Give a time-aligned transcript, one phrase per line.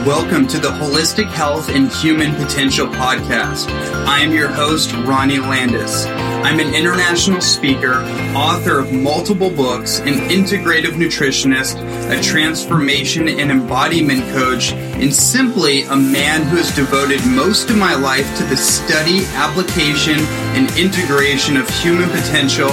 [0.00, 3.68] Welcome to the Holistic Health and Human Potential Podcast.
[4.04, 6.06] I am your host, Ronnie Landis.
[6.06, 8.02] I'm an international speaker,
[8.34, 11.76] author of multiple books, an integrative nutritionist,
[12.10, 17.94] a transformation and embodiment coach, and simply a man who has devoted most of my
[17.94, 20.18] life to the study, application,
[20.56, 22.70] and integration of human potential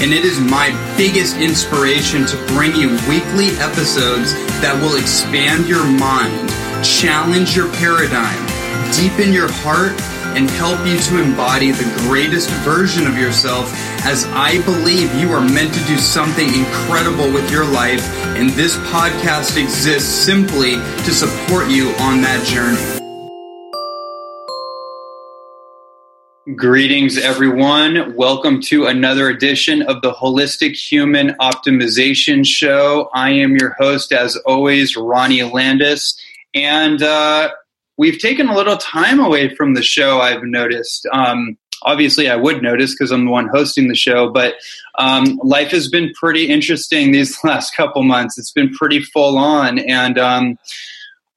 [0.00, 5.84] and it is my biggest inspiration to bring you weekly episodes that will expand your
[5.84, 6.48] mind,
[6.84, 8.38] challenge your paradigm,
[8.94, 9.98] deepen your heart,
[10.34, 13.70] and help you to embody the greatest version of yourself
[14.04, 18.02] as I believe you are meant to do something incredible with your life,
[18.36, 23.01] and this podcast exists simply to support you on that journey.
[26.56, 28.16] Greetings, everyone.
[28.16, 33.08] Welcome to another edition of the Holistic Human Optimization Show.
[33.14, 36.20] I am your host, as always, Ronnie Landis.
[36.52, 37.50] And uh,
[37.96, 41.06] we've taken a little time away from the show, I've noticed.
[41.12, 44.56] Um, obviously, I would notice because I'm the one hosting the show, but
[44.98, 48.36] um, life has been pretty interesting these last couple months.
[48.36, 49.78] It's been pretty full on.
[49.78, 50.58] And um,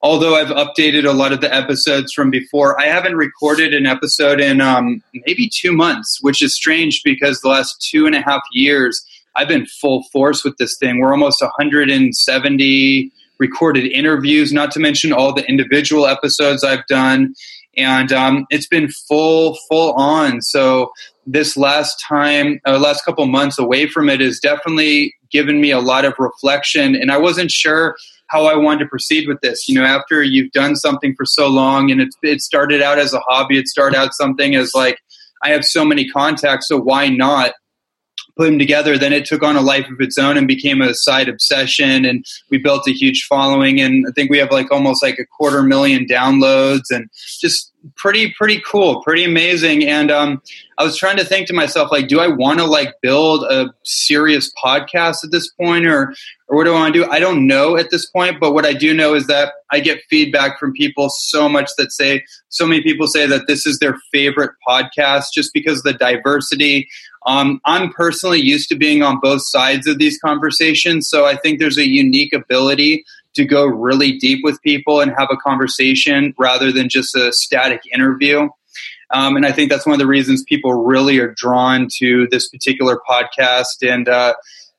[0.05, 4.39] although I've updated a lot of the episodes from before, I haven't recorded an episode
[4.39, 8.43] in um, maybe two months, which is strange because the last two and a half
[8.51, 9.03] years
[9.35, 10.99] I've been full force with this thing.
[10.99, 17.33] We're almost 170 recorded interviews, not to mention all the individual episodes I've done.
[17.75, 20.39] And um, it's been full, full on.
[20.43, 20.93] So
[21.25, 25.79] this last time, uh, last couple months away from it has definitely given me a
[25.79, 26.95] lot of reflection.
[26.95, 27.95] And I wasn't sure
[28.27, 29.67] how I wanted to proceed with this.
[29.67, 33.13] You know, after you've done something for so long and it, it started out as
[33.13, 34.99] a hobby, it started out something as like,
[35.43, 37.53] I have so many contacts, so why not
[38.35, 38.97] put them together?
[38.97, 42.05] Then it took on a life of its own and became a side obsession.
[42.05, 43.79] And we built a huge following.
[43.79, 47.09] And I think we have like almost like a quarter million downloads and
[47.39, 50.41] just pretty pretty cool pretty amazing and um,
[50.77, 53.67] i was trying to think to myself like do i want to like build a
[53.83, 56.13] serious podcast at this point or
[56.47, 58.65] or what do i want to do i don't know at this point but what
[58.65, 62.65] i do know is that i get feedback from people so much that say so
[62.65, 66.87] many people say that this is their favorite podcast just because the diversity
[67.25, 71.59] um, i'm personally used to being on both sides of these conversations so i think
[71.59, 73.03] there's a unique ability
[73.35, 77.81] to go really deep with people and have a conversation rather than just a static
[77.93, 78.49] interview.
[79.11, 82.49] Um, and I think that's one of the reasons people really are drawn to this
[82.49, 83.87] particular podcast.
[83.87, 84.33] And uh,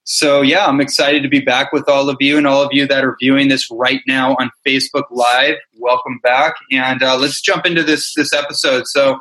[0.04, 2.86] so, yeah, I'm excited to be back with all of you and all of you
[2.88, 5.56] that are viewing this right now on Facebook Live.
[5.78, 8.86] Welcome back, and uh, let's jump into this this episode.
[8.86, 9.18] So,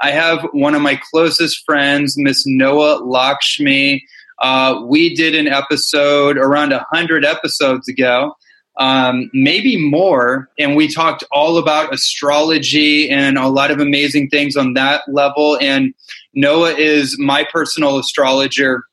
[0.00, 4.04] I have one of my closest friends, Miss Noa Lakshmi.
[4.40, 8.34] Uh, we did an episode around hundred episodes ago
[8.78, 10.48] um, maybe more.
[10.58, 15.58] And we talked all about astrology and a lot of amazing things on that level.
[15.60, 15.92] And
[16.34, 18.84] Noa is my personal astrologer.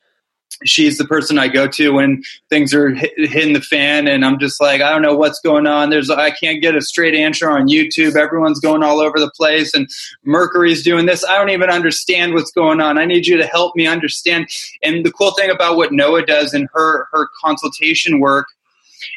[0.63, 4.61] She's the person I go to when things are hitting the fan, and I'm just
[4.61, 5.89] like, I don't know what's going on.
[5.89, 8.15] There's, I can't get a straight answer on YouTube.
[8.15, 9.89] Everyone's going all over the place, and
[10.23, 11.25] Mercury's doing this.
[11.25, 12.97] I don't even understand what's going on.
[12.97, 14.47] I need you to help me understand.
[14.81, 18.47] And the cool thing about what Noa does in her her consultation work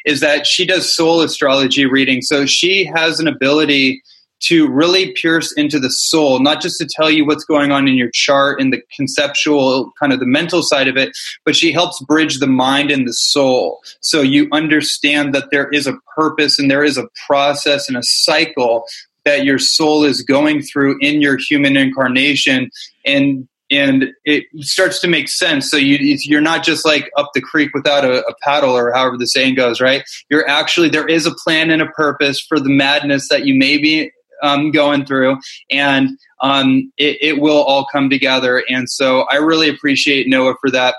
[0.05, 2.21] is that she does soul astrology reading.
[2.21, 4.03] So she has an ability
[4.41, 7.95] to really pierce into the soul, not just to tell you what's going on in
[7.95, 12.01] your chart and the conceptual, kind of the mental side of it, but she helps
[12.01, 13.81] bridge the mind and the soul.
[14.01, 18.03] So you understand that there is a purpose and there is a process and a
[18.03, 18.85] cycle
[19.25, 22.71] that your soul is going through in your human incarnation.
[23.05, 25.69] And and it starts to make sense.
[25.69, 29.17] So you you're not just like up the creek without a, a, paddle, or however
[29.17, 30.03] the saying goes, right?
[30.29, 33.77] You're actually there is a plan and a purpose for the madness that you may
[33.77, 35.37] be um, going through,
[35.69, 36.09] and
[36.41, 38.63] um, it, it, will all come together.
[38.69, 40.95] And so I really appreciate Noa for that.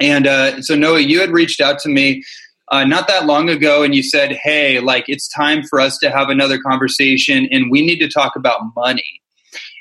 [0.00, 2.22] And uh, so Noa, you had reached out to me.
[2.68, 6.10] Uh, not that long ago, and you said, "Hey, like it's time for us to
[6.10, 9.20] have another conversation, and we need to talk about money."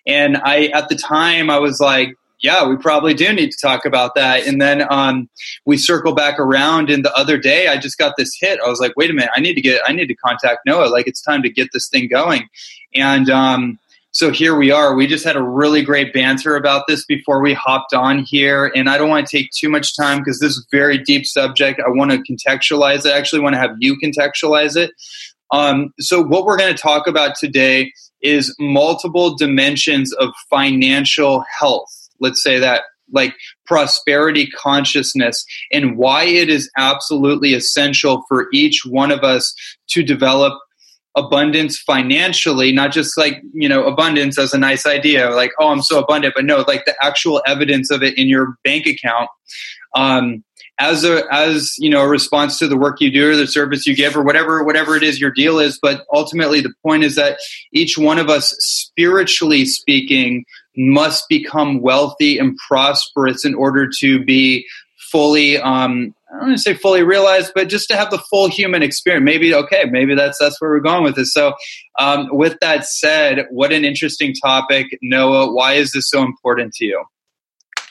[0.08, 3.86] And I, at the time, I was like, yeah, we probably do need to talk
[3.86, 4.48] about that.
[4.48, 5.30] And then um,
[5.66, 8.60] we circle back around, and the other day I just got this hit.
[8.66, 10.86] I was like, wait a minute, I need to get, I need to contact Noa.
[10.86, 12.48] Like it's time to get this thing going.
[12.96, 13.80] And um,
[14.12, 14.96] so here we are.
[14.96, 18.72] We just had a really great banter about this before we hopped on here.
[18.76, 21.26] And I don't want to take too much time because this is a very deep
[21.26, 21.80] subject.
[21.80, 23.14] I want to contextualize it.
[23.14, 24.92] I actually want to have you contextualize it.
[25.52, 27.92] Um, so what we're going to talk about today
[28.22, 31.99] is multiple dimensions of financial health.
[32.20, 33.34] Let's say that like
[33.66, 39.54] prosperity consciousness and why it is absolutely essential for each one of us
[39.90, 40.54] to develop
[41.16, 45.82] abundance financially not just like you know abundance as a nice idea like oh i'm
[45.82, 49.28] so abundant but no like the actual evidence of it in your bank account
[49.96, 50.44] um,
[50.80, 53.86] as a as you know a response to the work you do or the service
[53.86, 55.78] you give or whatever whatever it is your deal is.
[55.82, 57.38] But ultimately the point is that
[57.74, 60.46] each one of us spiritually speaking
[60.80, 64.66] must become wealthy and prosperous in order to be
[65.12, 68.48] fully um, I don't want to say fully realized, but just to have the full
[68.48, 69.26] human experience.
[69.26, 71.34] Maybe okay, maybe that's that's where we're going with this.
[71.34, 71.54] So,
[71.98, 75.52] um, with that said, what an interesting topic, Noa.
[75.52, 77.04] Why is this so important to you?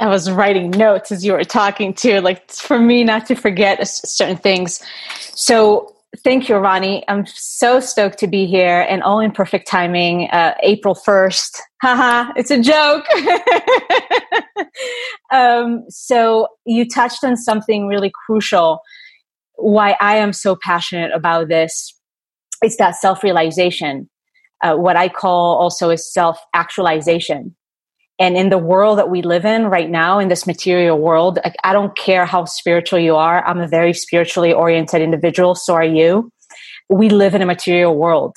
[0.00, 3.85] I was writing notes as you were talking to, like for me not to forget
[3.88, 4.81] certain things.
[5.19, 7.05] So thank you, Ronnie.
[7.09, 10.29] I'm so stoked to be here and all in perfect timing.
[10.31, 11.59] Uh, April 1st.
[11.83, 13.05] Haha, it's a joke.
[15.33, 18.81] um, so you touched on something really crucial.
[19.57, 21.95] Why I am so passionate about this.
[22.63, 24.09] It's that self realization.
[24.63, 27.55] Uh, what I call also is self actualization
[28.19, 31.73] and in the world that we live in right now, in this material world, I
[31.73, 33.47] don't care how spiritual you are.
[33.47, 35.55] I'm a very spiritually oriented individual.
[35.55, 36.32] So are you.
[36.88, 38.37] We live in a material world.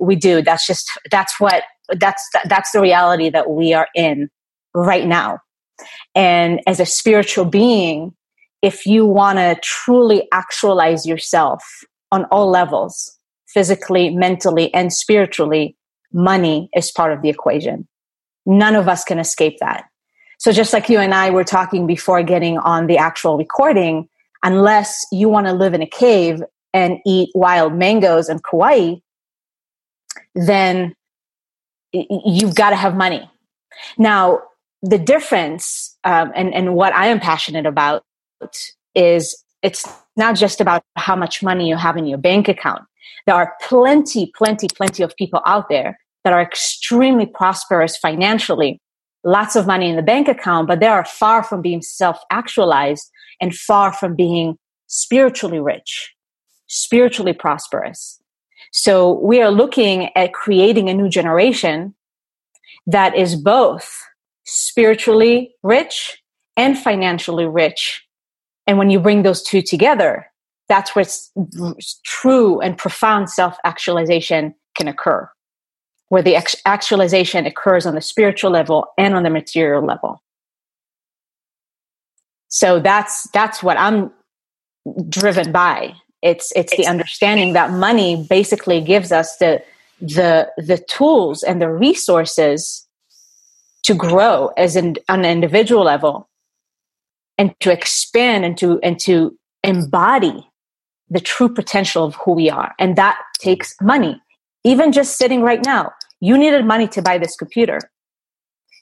[0.00, 0.42] We do.
[0.42, 1.62] That's just, that's what,
[1.98, 4.30] that's, that's the reality that we are in
[4.74, 5.38] right now.
[6.16, 8.14] And as a spiritual being,
[8.62, 11.62] if you want to truly actualize yourself
[12.10, 15.76] on all levels, physically, mentally, and spiritually,
[16.12, 17.86] money is part of the equation
[18.46, 19.84] None of us can escape that.
[20.38, 24.08] So just like you and I were talking before getting on the actual recording,
[24.42, 26.42] unless you want to live in a cave
[26.72, 28.96] and eat wild mangoes and Kauai,
[30.34, 30.94] then
[31.92, 33.30] you've got to have money.
[33.96, 34.42] Now,
[34.82, 38.04] the difference um, and, and what I am passionate about
[38.94, 42.82] is it's not just about how much money you have in your bank account.
[43.26, 48.80] There are plenty, plenty, plenty of people out there that are extremely prosperous financially,
[49.24, 53.10] lots of money in the bank account, but they are far from being self actualized
[53.40, 54.56] and far from being
[54.86, 56.14] spiritually rich,
[56.66, 58.20] spiritually prosperous.
[58.72, 61.94] So we are looking at creating a new generation
[62.86, 64.02] that is both
[64.44, 66.20] spiritually rich
[66.56, 68.04] and financially rich.
[68.66, 70.26] And when you bring those two together,
[70.68, 71.04] that's where
[72.04, 75.28] true and profound self actualization can occur
[76.08, 80.22] where the actualization occurs on the spiritual level and on the material level.
[82.48, 84.12] So that's that's what I'm
[85.08, 85.94] driven by.
[86.22, 89.62] It's it's the understanding that money basically gives us the
[90.00, 92.86] the the tools and the resources
[93.84, 96.28] to grow as an, on an individual level
[97.38, 100.48] and to expand and to and to embody
[101.10, 104.20] the true potential of who we are and that takes money
[104.64, 105.92] even just sitting right now
[106.24, 107.78] you needed money to buy this computer.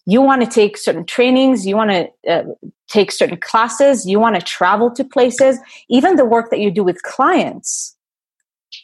[0.06, 2.44] You want to take certain trainings, you want to uh,
[2.88, 5.58] take certain classes, you want to travel to places,
[5.88, 7.96] even the work that you do with clients.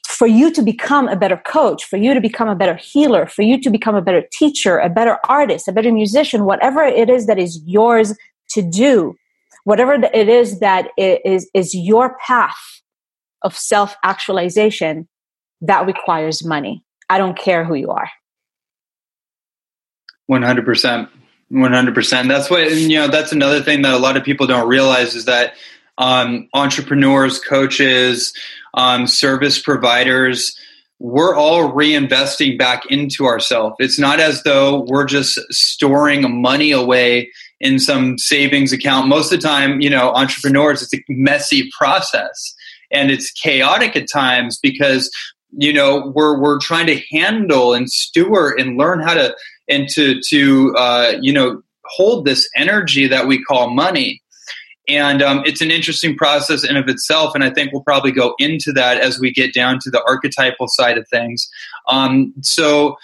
[0.08, 3.42] For you to become a better coach, for you to become a better healer, for
[3.42, 7.26] you to become a better teacher, a better artist, a better musician, whatever it is
[7.26, 8.16] that is yours
[8.50, 9.14] to do,
[9.62, 12.82] whatever it is that is, is your path
[13.42, 15.08] of self actualization,
[15.60, 16.84] that requires money.
[17.10, 18.10] I don't care who you are.
[20.26, 21.08] One hundred percent.
[21.48, 22.28] One hundred percent.
[22.28, 23.08] That's what you know.
[23.08, 25.54] That's another thing that a lot of people don't realize is that
[25.96, 28.32] um, entrepreneurs, coaches,
[28.74, 30.56] um, service providers,
[30.98, 33.76] we're all reinvesting back into ourselves.
[33.78, 39.08] It's not as though we're just storing money away in some savings account.
[39.08, 42.54] Most of the time, you know, entrepreneurs, it's a messy process
[42.90, 45.10] and it's chaotic at times because
[45.52, 49.34] you know we're we're trying to handle and steward and learn how to
[49.68, 54.22] and to to uh, you know hold this energy that we call money.
[54.88, 58.34] And um, it's an interesting process in of itself and i think we'll probably go
[58.38, 61.48] into that as we get down to the archetypal side of things.
[61.88, 62.96] Um, so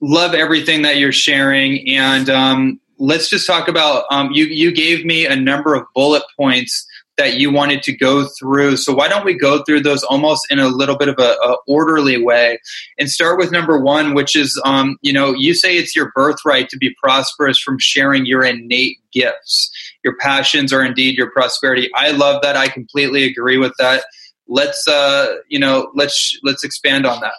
[0.00, 5.04] love everything that you're sharing and um, let's just talk about um, you you gave
[5.04, 8.76] me a number of bullet points that you wanted to go through.
[8.76, 11.56] So why don't we go through those almost in a little bit of a, a
[11.66, 12.58] orderly way
[12.98, 16.68] and start with number one, which is, um, you know, you say it's your birthright
[16.70, 19.70] to be prosperous from sharing your innate gifts.
[20.04, 21.90] Your passions are indeed your prosperity.
[21.94, 22.56] I love that.
[22.56, 24.04] I completely agree with that.
[24.46, 27.34] Let's, uh, you know, let's let's expand on that.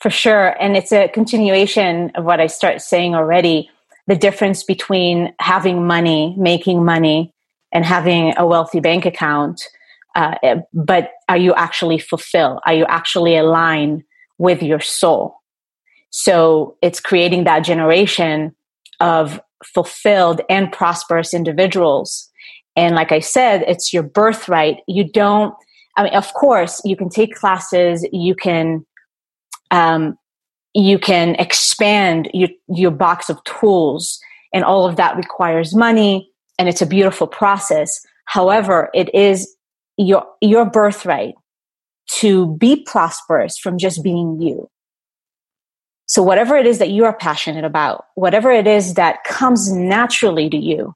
[0.00, 3.70] For sure, and it's a continuation of what I start saying already.
[4.06, 7.32] The difference between having money, making money,
[7.74, 9.60] and having a wealthy bank account
[10.14, 10.36] uh,
[10.72, 12.60] but are you actually fulfilled?
[12.66, 14.04] Are you actually aligned
[14.38, 15.36] with your soul?
[16.10, 18.54] So it's creating that generation
[19.00, 22.30] of fulfilled and prosperous individuals.
[22.76, 24.78] And like i said it's your birthright.
[24.86, 25.54] You don't
[25.96, 28.84] i mean of course you can take classes you can
[29.70, 30.16] um,
[30.74, 34.20] you can expand your, your box of tools
[34.52, 38.00] and all of that requires money and it's a beautiful process.
[38.26, 39.54] However, it is
[39.96, 41.34] your, your birthright
[42.06, 44.68] to be prosperous from just being you.
[46.06, 50.50] So whatever it is that you are passionate about, whatever it is that comes naturally
[50.50, 50.94] to you,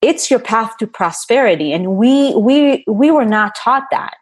[0.00, 1.72] it's your path to prosperity.
[1.72, 4.14] And we, we, we were not taught that.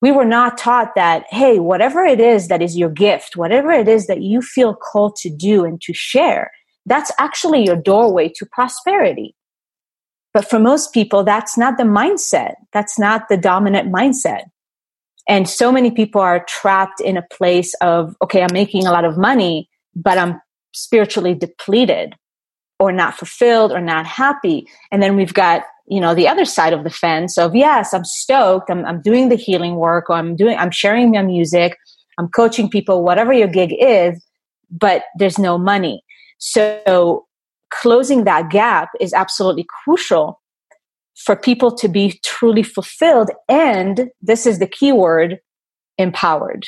[0.00, 3.86] We were not taught that, hey, whatever it is that is your gift, whatever it
[3.86, 6.50] is that you feel called to do and to share,
[6.86, 9.34] that's actually your doorway to prosperity.
[10.34, 12.54] But for most people, that's not the mindset.
[12.72, 14.44] That's not the dominant mindset.
[15.28, 19.04] And so many people are trapped in a place of, okay, I'm making a lot
[19.04, 20.40] of money, but I'm
[20.74, 22.14] spiritually depleted
[22.80, 24.66] or not fulfilled or not happy.
[24.90, 28.04] And then we've got, you know, the other side of the fence of, yes, I'm
[28.04, 28.70] stoked.
[28.70, 31.76] I'm, I'm doing the healing work or I'm doing, I'm sharing my music.
[32.18, 34.24] I'm coaching people, whatever your gig is,
[34.70, 36.02] but there's no money.
[36.44, 37.26] So
[37.70, 40.40] closing that gap is absolutely crucial
[41.14, 43.30] for people to be truly fulfilled.
[43.48, 45.38] And this is the key word
[45.98, 46.64] empowered.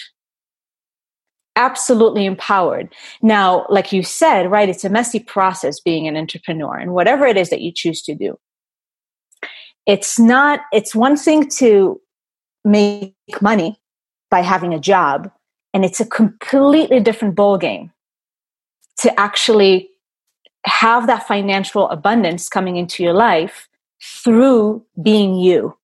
[1.57, 2.95] Absolutely empowered.
[3.21, 7.37] Now, like you said, right, it's a messy process being an entrepreneur and whatever it
[7.37, 8.39] is that you choose to do.
[9.87, 12.01] It's not, it's one thing to
[12.65, 13.77] make money
[14.31, 15.33] by having a job,
[15.73, 17.91] and it's a completely different ball game
[18.99, 19.91] to actually
[20.67, 23.69] have that financial abundance coming into your life
[24.03, 25.77] through being you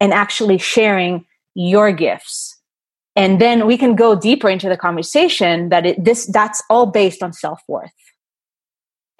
[0.00, 1.24] and actually sharing
[1.54, 2.60] your gifts.
[3.16, 7.22] And then we can go deeper into the conversation that it, this that's all based
[7.22, 7.92] on self-worth.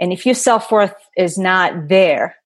[0.00, 2.37] And if your self-worth is not there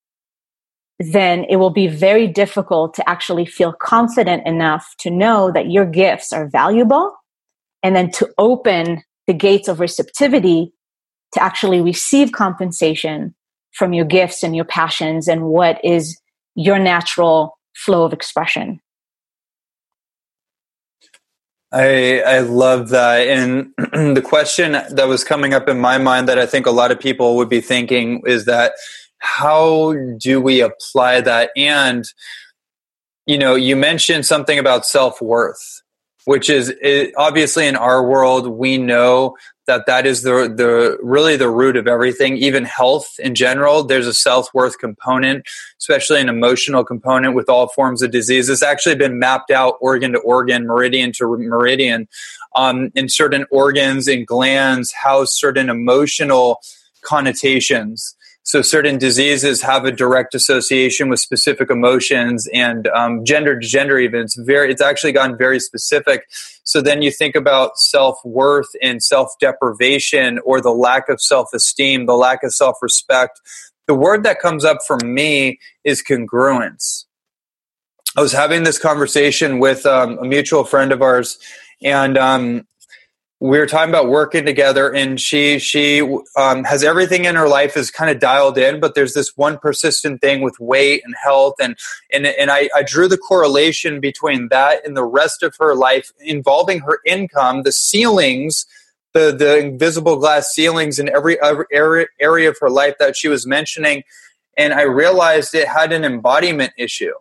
[0.99, 5.87] then it will be very difficult to actually feel confident enough to know that your
[5.87, 7.15] gifts are valuable
[7.83, 10.73] and then to open the gates of receptivity
[11.35, 13.37] to actually receive compensation
[13.73, 16.21] from your gifts and your passions and what is
[16.57, 18.81] your natural flow of expression.
[21.71, 23.29] I I love that.
[23.29, 23.73] And
[24.17, 26.99] the question that was coming up in my mind that I think a lot of
[26.99, 28.73] people would be thinking is that
[29.19, 31.51] how do we apply that?
[31.57, 32.05] And
[33.27, 35.83] you know, you mentioned something about self worth
[36.29, 39.35] which is it, obviously in our world we know
[39.67, 42.37] that that is the the really the root of everything.
[42.37, 45.47] Even health in general there's a self-worth component
[45.79, 48.51] especially an emotional component with all forms of disease.
[48.51, 52.07] It's actually been mapped out organ to organ meridian to meridian
[52.55, 56.61] um, in certain organs and glands house certain emotional
[57.01, 58.15] connotations
[58.49, 63.99] so certain diseases have a direct association with specific emotions and um, gender to gender
[63.99, 64.23] even.
[64.23, 66.23] It's very, it's actually gotten very specific.
[66.65, 71.51] So then you think about self worth and self deprivation or the lack of self
[71.53, 73.39] esteem, the lack of self respect.
[73.87, 77.05] The word that comes up for me is congruence.
[78.17, 81.39] I was having this conversation with um, a mutual friend of ours,
[81.83, 82.67] and um,
[83.41, 86.01] we were talking about working together and she she
[86.37, 89.59] um, has everything in her life is kind of dialed in but there's this one
[89.59, 91.77] persistent thing with weight and health and
[92.13, 96.11] and, and I, I drew the correlation between that and the rest of her life
[96.21, 98.67] involving her income the ceilings
[99.15, 101.41] the the invisible glass ceilings in every
[101.73, 104.03] area, area of her life that she was mentioning
[104.57, 107.13] and i realized it had an embodiment issue.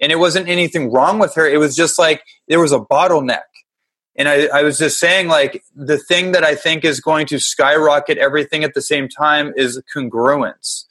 [0.00, 3.42] And it wasn't anything wrong with her it was just like there was a bottleneck
[4.16, 7.38] and I, I, was just saying like the thing that i think is going to
[7.38, 10.84] skyrocket everything at the same time is congruence.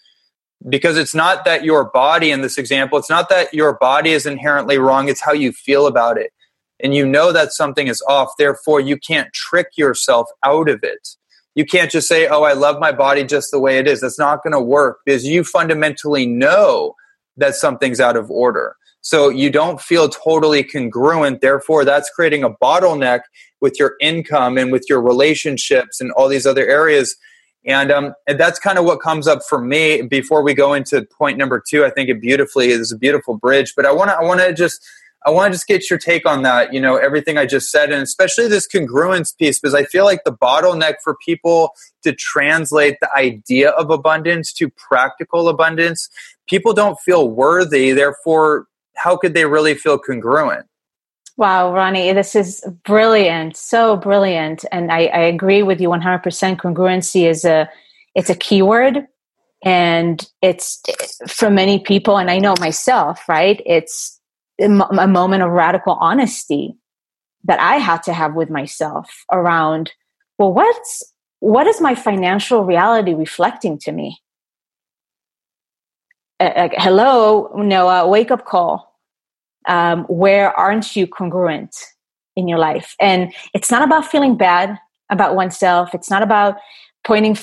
[0.69, 4.25] Because it's not that your body in this example it's not that your body is
[4.25, 6.31] inherently wrong it's how you feel about it.
[6.79, 11.09] And you know that something is off therefore you can't trick yourself out of it.
[11.55, 14.01] You can't just say oh i love my body just the way it is.
[14.01, 16.95] That's not going to work because you fundamentally know
[17.37, 21.41] that something's out of order so you don't feel totally congruent.
[21.41, 23.19] Therefore, that's creating a bottleneck
[23.59, 27.17] with your income and with your relationships and all these other areas.
[27.65, 31.05] And, um, and that's kind of what comes up for me before we go into
[31.17, 31.83] point number two.
[31.83, 34.53] I think it beautifully is a beautiful bridge, but I want to, I want to
[34.53, 34.85] just,
[35.25, 37.91] I want to just get your take on that, you know, everything I just said,
[37.91, 41.71] and especially this congruence piece, because I feel like the bottleneck for people
[42.03, 46.09] to translate the idea of abundance to practical abundance,
[46.47, 47.91] people don't feel worthy.
[47.91, 50.65] Therefore, how could they really feel congruent?
[51.35, 56.57] Wow, Ronnie, this is brilliant, so brilliant, and I, I agree with you 100%.
[56.57, 57.69] Congruency is a
[58.15, 59.07] it's a keyword,
[59.63, 60.81] and it's
[61.27, 63.61] for many people, and I know myself, right?
[63.65, 64.19] It's
[64.61, 66.75] a moment of radical honesty
[67.45, 69.91] that I had to have with myself around,
[70.37, 71.03] well, what's
[71.39, 74.17] what is my financial reality reflecting to me?
[76.43, 78.99] Like, hello, Noa, wake up call.
[79.67, 81.75] Um, where aren't you congruent
[82.35, 82.95] in your life?
[82.99, 84.77] And it's not about feeling bad
[85.09, 85.93] about oneself.
[85.93, 86.57] It's not about
[87.05, 87.37] pointing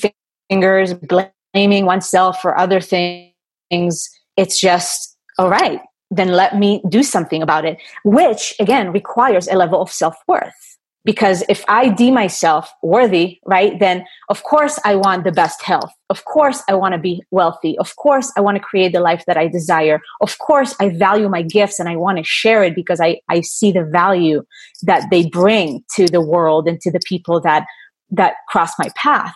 [0.50, 4.10] fingers, blaming oneself for other things.
[4.36, 5.80] It's just, all right,
[6.10, 10.69] then let me do something about it, which again requires a level of self worth
[11.04, 15.90] because if I deem myself worthy, right, then of course I want the best health.
[16.10, 17.78] Of course I want to be wealthy.
[17.78, 20.00] Of course I want to create the life that I desire.
[20.20, 23.40] Of course I value my gifts and I want to share it because I, I
[23.40, 24.42] see the value
[24.82, 27.66] that they bring to the world and to the people that,
[28.10, 29.34] that cross my path.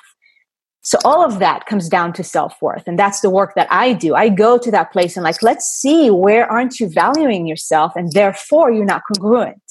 [0.82, 2.82] So all of that comes down to self-worth.
[2.86, 4.14] And that's the work that I do.
[4.14, 7.92] I go to that place and like, let's see where aren't you valuing yourself?
[7.96, 9.62] And therefore you're not congruent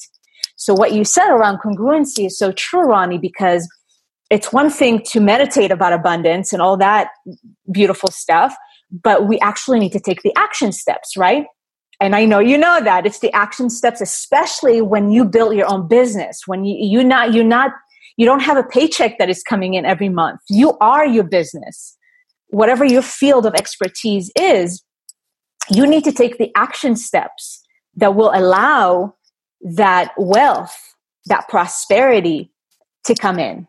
[0.64, 3.68] so what you said around congruency is so true, Ronnie, because
[4.30, 7.10] it's one thing to meditate about abundance and all that
[7.70, 8.56] beautiful stuff,
[8.90, 11.48] but we actually need to take the action steps, right?
[12.00, 15.70] And I know you know that it's the action steps, especially when you build your
[15.70, 17.72] own business, when you, you not, you're not,
[18.16, 20.40] you don't have a paycheck that is coming in every month.
[20.50, 21.98] You are your business.
[22.48, 24.82] Whatever your field of expertise is,
[25.70, 27.62] you need to take the action steps
[27.98, 29.16] that will allow
[29.64, 30.96] that wealth,
[31.26, 32.52] that prosperity
[33.06, 33.68] to come in.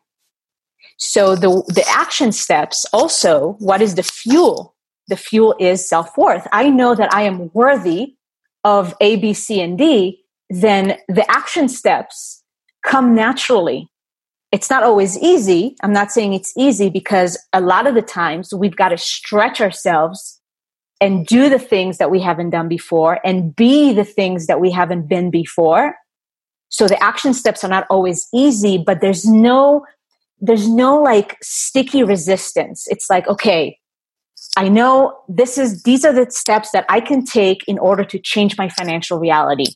[0.98, 4.74] So the, the action steps also, what is the fuel?
[5.08, 6.46] The fuel is self worth.
[6.52, 8.14] I know that I am worthy
[8.64, 12.42] of A, B, C, and D, then the action steps
[12.84, 13.88] come naturally.
[14.52, 15.76] It's not always easy.
[15.82, 19.60] I'm not saying it's easy because a lot of the times we've got to stretch
[19.60, 20.40] ourselves
[21.00, 24.70] and do the things that we haven't done before and be the things that we
[24.70, 25.96] haven't been before.
[26.68, 29.84] So the action steps are not always easy, but there's no,
[30.40, 32.86] there's no like sticky resistance.
[32.88, 33.78] It's like, okay,
[34.56, 38.18] I know this is, these are the steps that I can take in order to
[38.18, 39.66] change my financial reality.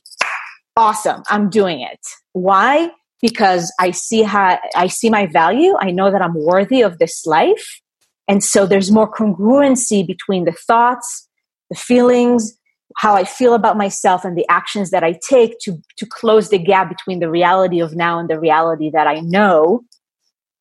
[0.77, 1.23] Awesome.
[1.27, 1.99] I'm doing it.
[2.33, 2.91] Why?
[3.21, 5.75] Because I see how, I see my value.
[5.79, 7.81] I know that I'm worthy of this life
[8.29, 11.27] and so there's more congruency between the thoughts,
[11.71, 12.55] the feelings,
[12.95, 16.59] how I feel about myself and the actions that I take to, to close the
[16.59, 19.81] gap between the reality of now and the reality that I know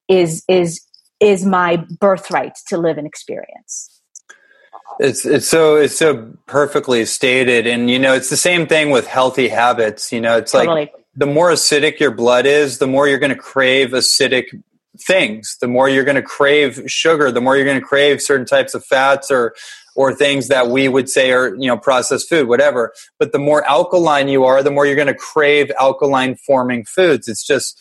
[0.09, 0.81] is, is,
[1.21, 3.95] is my birthright to live and experience.
[5.01, 9.07] It's it's so it's so perfectly stated, and you know it's the same thing with
[9.07, 10.11] healthy habits.
[10.11, 10.81] You know, it's totally.
[10.81, 14.47] like the more acidic your blood is, the more you're going to crave acidic
[15.01, 18.47] things the more you're going to crave sugar the more you're going to crave certain
[18.47, 19.55] types of fats or
[19.99, 22.93] or things that we would say are you know processed food whatever.
[23.19, 27.27] But the more alkaline you are the more you're going to crave alkaline forming foods.
[27.27, 27.77] It's just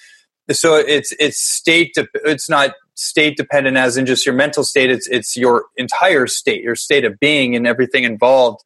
[0.52, 4.90] so it's it's state de- it's not state dependent as in just your mental state
[4.90, 8.64] it's it's your entire state your state of being and everything involved.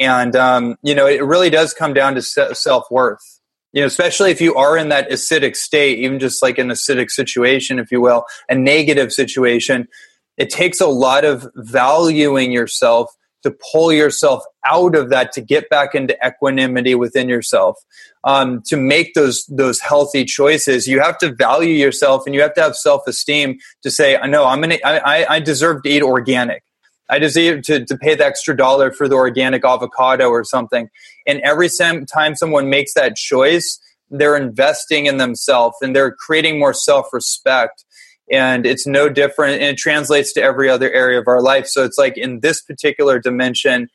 [0.00, 3.37] And um, you know it really does come down to self-worth
[3.72, 7.10] you know especially if you are in that acidic state even just like an acidic
[7.10, 9.88] situation if you will a negative situation
[10.36, 15.68] it takes a lot of valuing yourself to pull yourself out of that to get
[15.68, 17.76] back into equanimity within yourself.
[18.24, 22.52] Um, to make those those healthy choices you have to value yourself and you have
[22.54, 26.64] to have self-esteem to say i know i'm gonna I, I deserve to eat organic
[27.08, 30.90] I deserve to, to pay the extra dollar for the organic avocado or something.
[31.26, 36.74] And every time someone makes that choice, they're investing in themselves and they're creating more
[36.74, 37.84] self respect.
[38.30, 41.66] And it's no different, and it translates to every other area of our life.
[41.66, 43.88] So it's like in this particular dimension,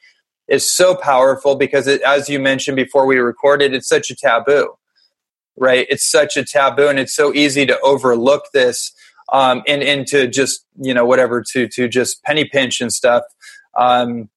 [0.47, 4.73] is so powerful because, it, as you mentioned before we recorded, it's such a taboo,
[5.56, 5.88] right?
[5.89, 8.91] It's such a taboo, and it's so easy to overlook this
[9.32, 13.24] um, and and to just you know whatever to to just penny pinch and stuff.
[13.78, 14.30] Um,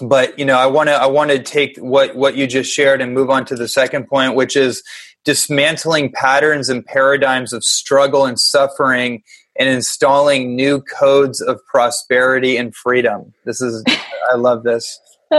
[0.00, 3.00] but you know, I want to I want to take what what you just shared
[3.00, 4.82] and move on to the second point, which is
[5.24, 9.22] dismantling patterns and paradigms of struggle and suffering
[9.58, 13.32] and installing new codes of prosperity and freedom.
[13.44, 13.84] This is
[14.30, 15.00] I love this.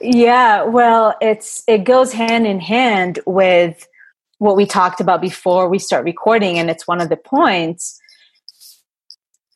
[0.00, 3.88] yeah, well, it's it goes hand in hand with
[4.38, 7.98] what we talked about before we start recording and it's one of the points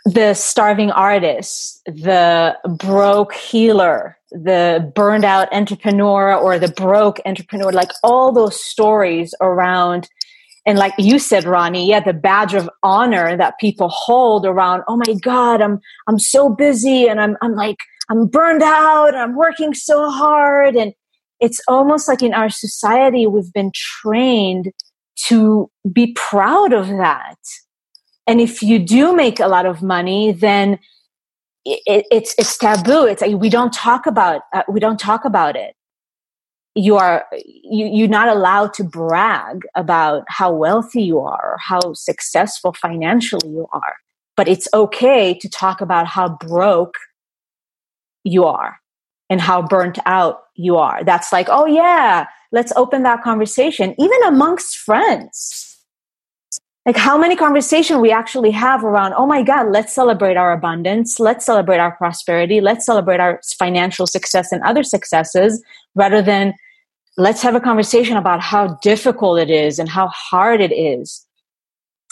[0.04, 7.90] the starving artist, the broke healer, the burned out entrepreneur or the broke entrepreneur, like
[8.02, 10.08] all those stories around
[10.66, 14.96] and like you said ronnie yeah the badge of honor that people hold around oh
[14.96, 17.78] my god i'm i'm so busy and i'm i'm like
[18.10, 20.92] i'm burned out i'm working so hard and
[21.40, 24.72] it's almost like in our society we've been trained
[25.29, 27.38] to be proud of that.
[28.26, 30.79] And if you do make a lot of money then
[31.64, 33.07] it, it's it's taboo.
[33.07, 35.74] It's like we don't talk about uh, we don't talk about it.
[36.74, 41.92] You are you, you're not allowed to brag about how wealthy you are or how
[41.92, 43.96] successful financially you are.
[44.37, 46.96] But it's okay to talk about how broke
[48.24, 48.81] you are
[49.30, 51.02] and how burnt out you are.
[51.04, 55.66] That's like oh yeah let's open that conversation even amongst friends.
[56.84, 61.20] Like how many conversation we actually have around oh my god let's celebrate our abundance
[61.20, 65.62] let's celebrate our prosperity let's celebrate our financial success and other successes
[65.94, 66.54] rather than
[67.16, 71.26] let's have a conversation about how difficult it is and how hard it is.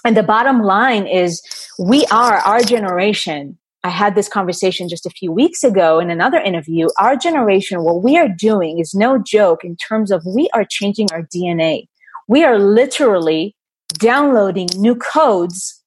[0.05, 1.43] And the bottom line is
[1.79, 6.39] we are our generation i had this conversation just a few weeks ago in another
[6.39, 6.89] interview.
[6.99, 11.09] Our generation what we are doing is no joke in terms of we are changing
[11.13, 11.87] our dna
[12.29, 13.57] we are literally
[13.95, 15.83] downloading new codes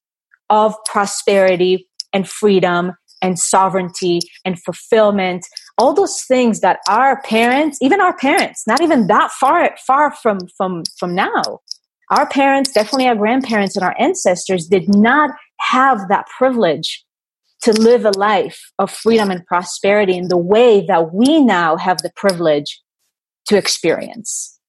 [0.49, 5.45] of prosperity and freedom and sovereignty and fulfillment.
[5.77, 10.39] All those things that our parents even our parents not even that far far from
[10.57, 11.59] from from now.
[12.09, 17.05] Our parents definitely our grandparents and our ancestors did not have that privilege
[17.63, 21.97] to live a life of freedom and prosperity in the way that we now have
[21.99, 22.81] the privilege
[23.47, 24.59] to experience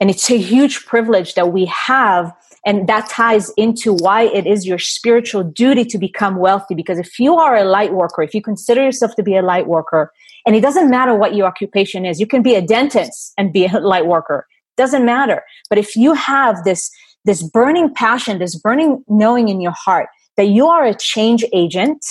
[0.00, 2.32] and it's a huge privilege that we have
[2.64, 6.74] and that ties into why it is your spiritual duty to become wealthy.
[6.74, 9.66] Because if you are a light worker, if you consider yourself to be a light
[9.66, 10.10] worker,
[10.46, 13.66] and it doesn't matter what your occupation is, you can be a dentist and be
[13.66, 14.46] a light worker.
[14.76, 15.42] Doesn't matter.
[15.68, 16.90] But if you have this,
[17.26, 20.08] this burning passion, this burning knowing in your heart
[20.40, 22.02] that you are a change agent,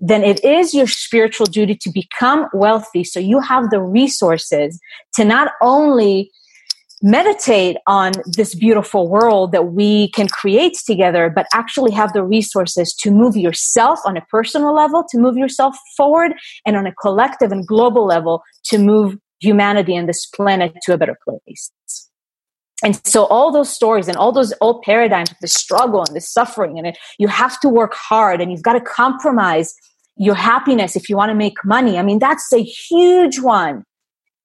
[0.00, 4.80] then it is your spiritual duty to become wealthy so you have the resources
[5.14, 6.32] to not only
[7.00, 12.92] meditate on this beautiful world that we can create together, but actually have the resources
[12.92, 16.32] to move yourself on a personal level, to move yourself forward,
[16.66, 20.98] and on a collective and global level to move humanity and this planet to a
[20.98, 21.70] better place.
[22.82, 26.20] And so all those stories and all those old paradigms of the struggle and the
[26.20, 29.74] suffering and it, you have to work hard and you've got to compromise
[30.16, 31.98] your happiness if you want to make money.
[31.98, 33.84] I mean, that's a huge one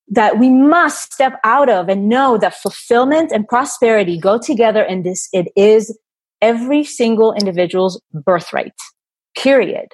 [0.09, 5.05] that we must step out of and know that fulfillment and prosperity go together and
[5.05, 5.97] this it is
[6.41, 8.73] every single individual's birthright
[9.37, 9.89] period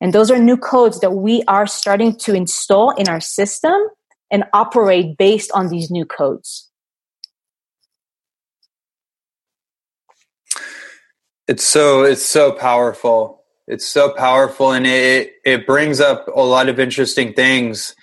[0.00, 3.80] and those are new codes that we are starting to install in our system
[4.30, 6.67] and operate based on these new codes
[11.48, 16.68] it's so it's so powerful it's so powerful and it it brings up a lot
[16.68, 17.94] of interesting things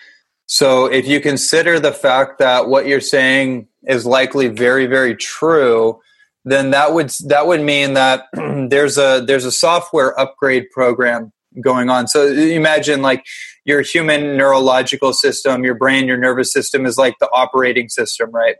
[0.47, 5.99] so if you consider the fact that what you're saying is likely very, very true,
[6.43, 8.25] then that would that would mean that
[8.69, 11.31] there's a there's a software upgrade program
[11.63, 12.07] going on.
[12.07, 13.25] So imagine like
[13.63, 18.57] your human neurological system, your brain, your nervous system is like the operating system, right?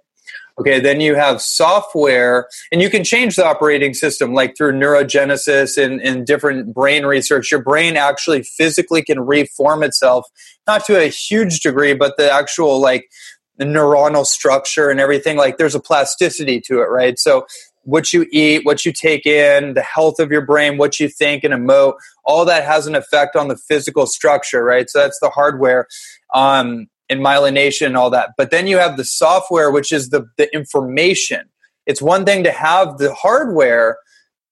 [0.58, 5.78] Okay, then you have software, and you can change the operating system like through neurogenesis
[5.78, 7.52] and, and different brain research.
[7.52, 10.28] Your brain actually physically can reform itself,
[10.66, 13.10] not to a huge degree, but the actual like
[13.58, 17.20] the neuronal structure and everything, like there's a plasticity to it, right?
[17.20, 17.46] So
[17.84, 21.44] what you eat, what you take in, the health of your brain, what you think
[21.44, 24.90] and emote, all that has an effect on the physical structure, right?
[24.90, 25.88] So that's the hardware
[26.34, 28.32] um, and myelination and all that.
[28.38, 31.50] But then you have the software, which is the, the information.
[31.86, 33.98] It's one thing to have the hardware,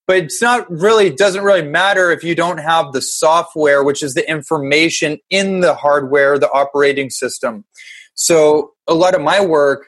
[0.05, 4.13] but it's not really doesn't really matter if you don't have the software, which is
[4.13, 7.65] the information in the hardware, the operating system.
[8.13, 9.87] So a lot of my work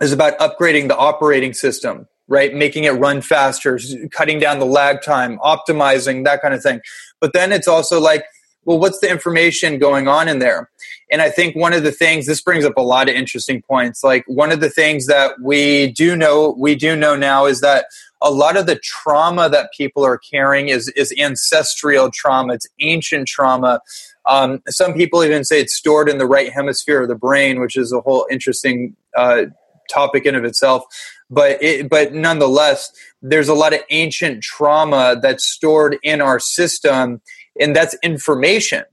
[0.00, 2.54] is about upgrading the operating system right?
[2.54, 3.78] Making it run faster,
[4.10, 6.80] cutting down the lag time, optimizing, that kind of thing.
[7.20, 8.24] But then it's also like,
[8.64, 10.70] well, what's the information going on in there?
[11.10, 14.02] And I think one of the things, this brings up a lot of interesting points.
[14.02, 17.86] Like one of the things that we do know, we do know now is that
[18.22, 22.54] a lot of the trauma that people are carrying is, is ancestral trauma.
[22.54, 23.80] It's ancient trauma.
[24.26, 27.76] Um, some people even say it's stored in the right hemisphere of the brain, which
[27.76, 29.42] is a whole interesting uh,
[29.90, 30.84] topic in of itself
[31.30, 37.20] but it, but nonetheless there's a lot of ancient trauma that's stored in our system
[37.60, 38.84] and that's information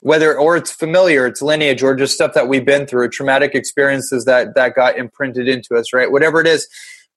[0.00, 4.24] whether or it's familiar it's lineage or just stuff that we've been through traumatic experiences
[4.24, 6.68] that that got imprinted into us right whatever it is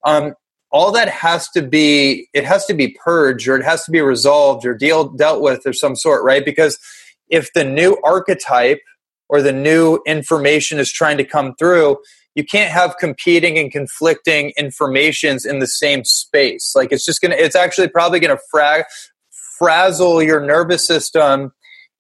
[0.06, 0.34] um,
[0.72, 4.02] all that has to be it has to be purged or it has to be
[4.02, 6.78] resolved or deal dealt with of some sort right because
[7.30, 8.82] if the new archetype
[9.30, 11.98] or the new information is trying to come through
[12.36, 16.74] you can't have competing and conflicting informations in the same space.
[16.76, 18.86] Like it's just gonna, it's actually probably gonna fra-
[19.64, 21.54] frazzle your nervous system,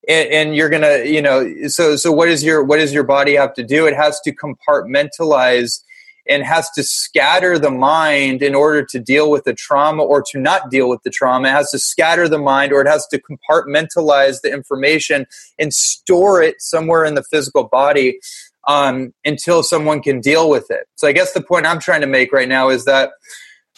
[0.08, 3.36] and, and, you're gonna, you know, so so what is your what does your body
[3.36, 3.88] have to do?
[3.88, 5.82] It has to compartmentalize
[6.28, 10.39] and has to scatter the mind in order to deal with the trauma or to
[10.39, 11.47] not deal with the trauma.
[11.47, 15.26] It has to scatter the mind or it has to compartmentalize the information
[15.60, 18.19] and store it somewhere in the physical body
[18.67, 20.88] um, until someone can deal with it.
[20.95, 23.12] So I guess the point I'm trying to make right now is that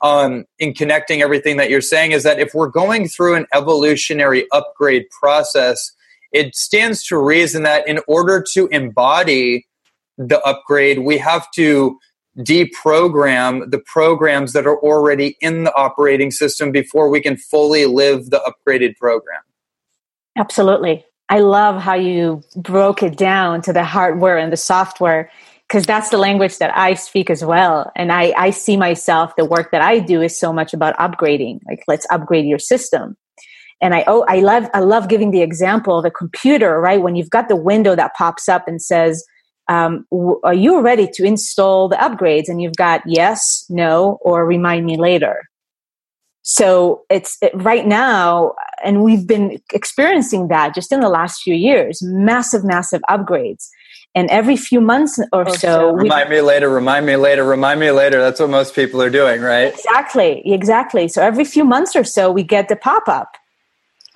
[0.01, 4.45] um, in connecting everything that you're saying is that if we're going through an evolutionary
[4.51, 5.91] upgrade process,
[6.31, 9.65] it stands to reason that in order to embody
[10.17, 11.97] the upgrade, we have to
[12.39, 18.29] deprogram the programs that are already in the operating system before we can fully live
[18.29, 19.41] the upgraded program.
[20.37, 21.05] Absolutely.
[21.29, 25.31] I love how you broke it down to the hardware and the software
[25.67, 27.91] because that's the language that I speak as well.
[27.95, 31.59] And I, I see myself, the work that I do is so much about upgrading.
[31.67, 33.17] Like, let's upgrade your system.
[33.81, 37.01] And I, oh, I love, I love giving the example of a computer, right?
[37.01, 39.25] When you've got the window that pops up and says,
[39.67, 40.05] um,
[40.43, 42.47] are you ready to install the upgrades?
[42.47, 45.49] And you've got yes, no, or remind me later.
[46.43, 51.55] So it's it, right now, and we've been experiencing that just in the last few
[51.55, 53.67] years, massive, massive upgrades.
[54.15, 58.21] And every few months or so, remind me later, remind me later, remind me later.
[58.21, 59.73] That's what most people are doing, right?
[59.73, 61.09] Exactly, exactly.
[61.09, 63.35] So every few months or so, we get the pop up.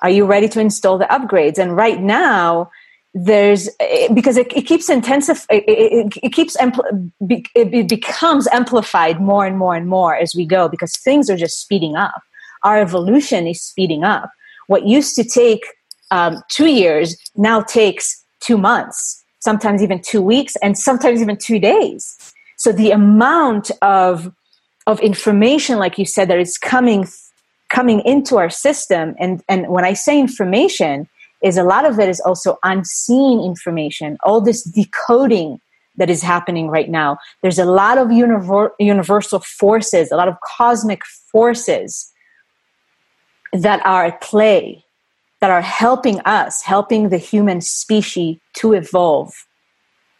[0.01, 1.57] Are you ready to install the upgrades?
[1.57, 2.71] And right now,
[3.13, 3.69] there's
[4.13, 7.11] because it, it keeps intensif it, it, it keeps ampl-
[7.55, 11.59] it becomes amplified more and more and more as we go because things are just
[11.59, 12.21] speeding up
[12.63, 14.29] our evolution is speeding up
[14.67, 15.61] what used to take
[16.11, 21.59] um, two years now takes two months sometimes even two weeks and sometimes even two
[21.59, 24.31] days so the amount of
[24.87, 27.07] of information like you said that is coming
[27.69, 31.07] coming into our system and and when i say information
[31.41, 35.59] is a lot of it is also unseen information, all this decoding
[35.97, 37.17] that is happening right now.
[37.41, 42.11] There's a lot of univer- universal forces, a lot of cosmic forces
[43.53, 44.83] that are at play,
[45.41, 49.33] that are helping us, helping the human species to evolve.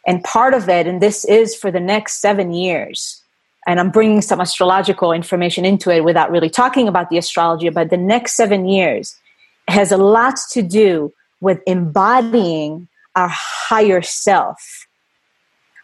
[0.06, 3.22] And part of it, and this is for the next seven years,
[3.66, 7.90] and I'm bringing some astrological information into it without really talking about the astrology, but
[7.90, 9.14] the next seven years
[9.68, 14.86] has a lot to do with embodying our higher self,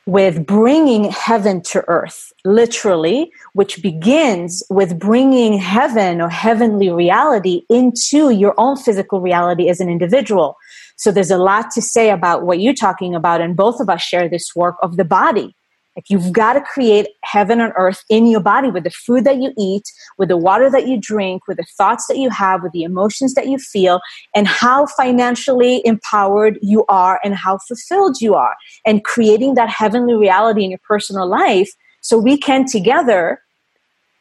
[0.06, 8.30] with bringing heaven to earth, literally, which begins with bringing heaven or heavenly reality into
[8.30, 10.56] your own physical reality as an individual.
[10.96, 14.00] So there's a lot to say about what you're talking about, and both of us
[14.00, 15.54] share this work of the body.
[15.96, 19.38] Like you've got to create heaven on earth in your body with the food that
[19.38, 19.82] you eat,
[20.18, 23.32] with the water that you drink, with the thoughts that you have, with the emotions
[23.32, 24.00] that you feel,
[24.35, 28.54] and how financially empowered you are and how fulfilled you are.
[28.85, 31.70] And creating that heavenly reality in your personal life
[32.02, 33.40] so we can together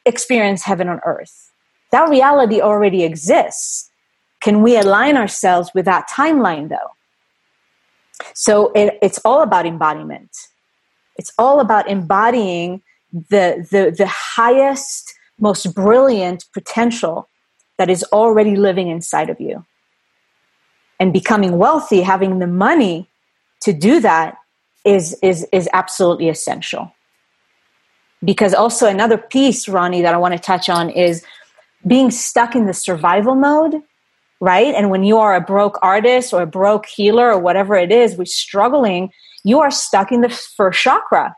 [0.05, 1.51] experience heaven on earth.
[1.91, 3.91] That reality already exists.
[4.39, 6.91] Can we align ourselves with that timeline though?
[8.33, 10.29] So it, it's all about embodiment
[11.17, 17.29] it's all about embodying the, the, the highest, most brilliant potential
[17.77, 19.65] that is already living inside of you.
[20.99, 23.09] And becoming wealthy, having the money
[23.61, 24.37] to do that
[24.85, 26.91] is, is, is absolutely essential.
[28.23, 31.23] Because also, another piece, Ronnie, that I want to touch on is
[31.85, 33.81] being stuck in the survival mode,
[34.39, 34.73] right?
[34.73, 38.15] And when you are a broke artist or a broke healer or whatever it is,
[38.15, 39.11] we're struggling
[39.45, 41.33] you are stuck in the first chakra.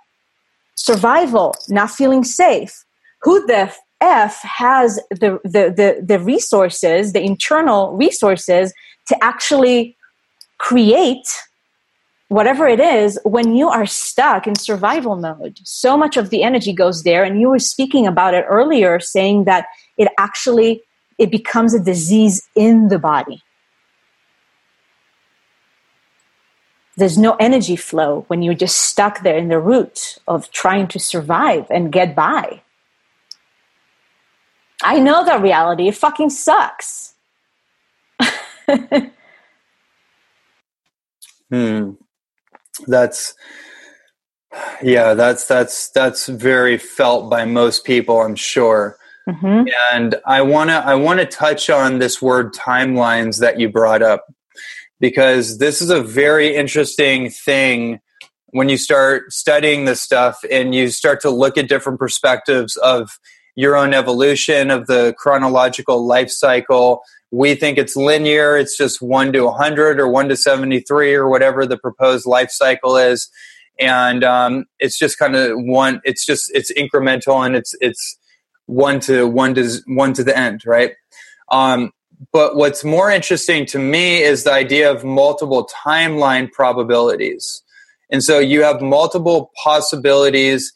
[0.75, 2.85] Survival, not feeling safe.
[3.21, 8.73] Who the F has the, the, the, the resources, the internal resources
[9.09, 9.97] to actually
[10.57, 11.27] create
[12.29, 15.59] whatever it is when you are stuck in survival mode?
[15.65, 19.43] So much of the energy goes there and you were speaking about it earlier saying
[19.45, 19.65] that
[19.97, 20.81] it actually
[21.17, 23.41] it becomes a disease in the body
[26.97, 30.99] there's no energy flow when you're just stuck there in the root of trying to
[30.99, 32.61] survive and get by.
[34.83, 35.87] I know that reality.
[35.87, 37.13] It fucking sucks.
[41.49, 41.91] hmm.
[42.87, 43.35] That's
[44.81, 48.97] yeah, that's that's that's very felt by most people, I'm sure.
[49.29, 49.67] Mm-hmm.
[49.93, 54.25] And I wanna I wanna touch on this word timelines that you brought up
[54.99, 57.99] because this is a very interesting thing
[58.51, 63.19] when you start studying this stuff and you start to look at different perspectives of
[63.55, 67.01] your own evolution of the chronological life cycle.
[67.31, 68.55] We think it's linear.
[68.55, 72.95] It's just 1 to 100 or 1 to 73 or whatever the proposed life cycle
[72.95, 73.29] is.
[73.79, 78.17] And um, it's just kind of one it's just it's incremental and it's it's
[78.65, 80.93] one to one to one to the end right?
[81.51, 81.91] Um,
[82.31, 87.63] but what's more interesting to me is the idea of multiple timeline probabilities.
[88.09, 90.73] And so you have multiple possibilities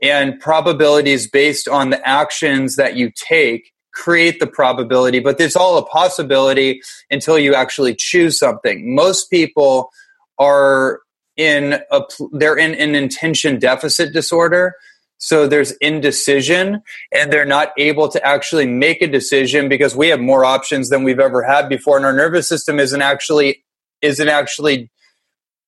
[0.00, 5.78] and probabilities based on the actions that you take create the probability, but it's all
[5.78, 6.80] a possibility
[7.10, 8.94] until you actually choose something.
[8.94, 9.90] Most people
[10.38, 11.00] are
[11.36, 14.74] in a they're in an intention deficit disorder
[15.22, 16.82] so there's indecision,
[17.12, 21.04] and they're not able to actually make a decision because we have more options than
[21.04, 23.62] we've ever had before, and our nervous system isn't actually
[24.02, 24.90] isn't actually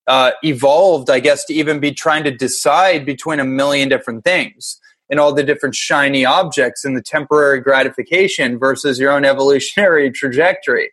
[0.07, 4.77] uh, evolved, I guess, to even be trying to decide between a million different things
[5.09, 10.91] and all the different shiny objects and the temporary gratification versus your own evolutionary trajectory.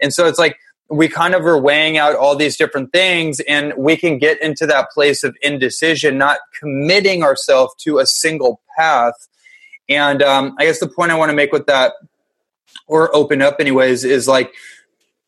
[0.00, 0.56] And so it's like
[0.90, 4.66] we kind of are weighing out all these different things and we can get into
[4.66, 9.14] that place of indecision not committing ourselves to a single path.
[9.88, 11.92] And um, i guess the point i want to make with that
[12.86, 14.52] or open up anyways is like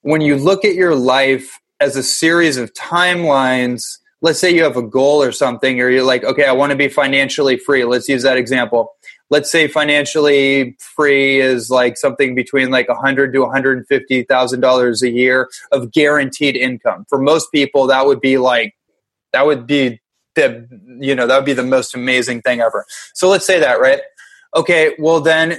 [0.02, 4.76] when you look at your life as a series of timelines let's say you have
[4.76, 7.84] a goal or something or you're like okay i want to be financially free.
[7.84, 8.95] Let's use that example
[9.30, 13.86] let's say financially free is like something between like a hundred to one hundred and
[13.86, 17.06] fifty thousand dollars a year of guaranteed income.
[17.08, 18.74] For most people, that would be like
[19.32, 20.00] that would be
[20.34, 20.66] the
[21.00, 22.86] you know that would be the most amazing thing ever.
[23.14, 24.00] So let's say that right.
[24.54, 25.58] Okay, well then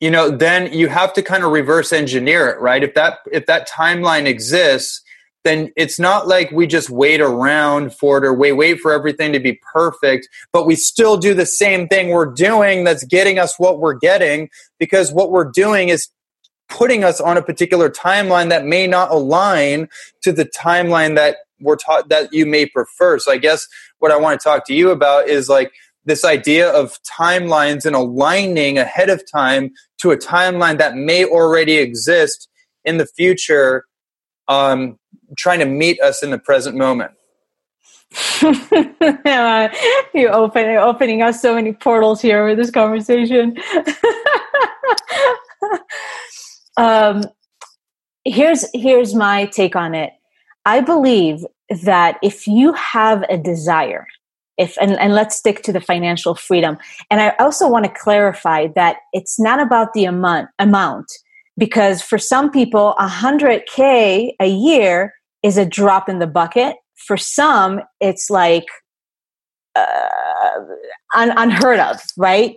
[0.00, 3.46] you know then you have to kind of reverse engineer it right if that if
[3.46, 5.02] that timeline exists
[5.44, 9.32] then it's not like we just wait around for it or wait wait for everything
[9.32, 13.58] to be perfect but we still do the same thing we're doing that's getting us
[13.58, 14.48] what we're getting
[14.78, 16.08] because what we're doing is
[16.68, 19.88] putting us on a particular timeline that may not align
[20.22, 23.18] to the timeline that we're taught that you may prefer.
[23.18, 23.66] So i guess
[23.98, 25.72] what i want to talk to you about is like
[26.04, 31.76] this idea of timelines and aligning ahead of time to a timeline that may already
[31.76, 32.48] exist
[32.84, 33.84] in the future
[34.48, 34.98] um,
[35.36, 37.12] trying to meet us in the present moment.
[38.42, 43.56] you open opening us so many portals here with this conversation.
[46.76, 47.22] um,
[48.24, 50.12] here's here's my take on it.
[50.66, 51.46] I believe
[51.84, 54.08] that if you have a desire,
[54.58, 56.78] if and, and let's stick to the financial freedom,
[57.10, 61.06] and I also want to clarify that it's not about the amount amount
[61.56, 66.76] because for some people, a hundred k a year is a drop in the bucket.
[66.96, 68.66] For some, it's like
[69.74, 70.60] uh,
[71.14, 72.56] un- unheard of, right?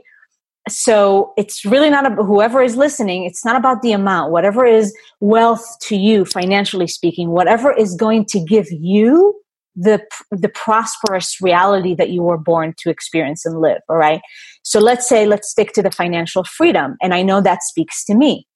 [0.70, 3.26] So it's really not about whoever is listening.
[3.26, 4.32] It's not about the amount.
[4.32, 9.40] Whatever is wealth to you, financially speaking, whatever is going to give you
[9.76, 13.82] the the prosperous reality that you were born to experience and live.
[13.90, 14.22] All right.
[14.64, 18.16] So let's say let's stick to the financial freedom, and I know that speaks to
[18.16, 18.48] me.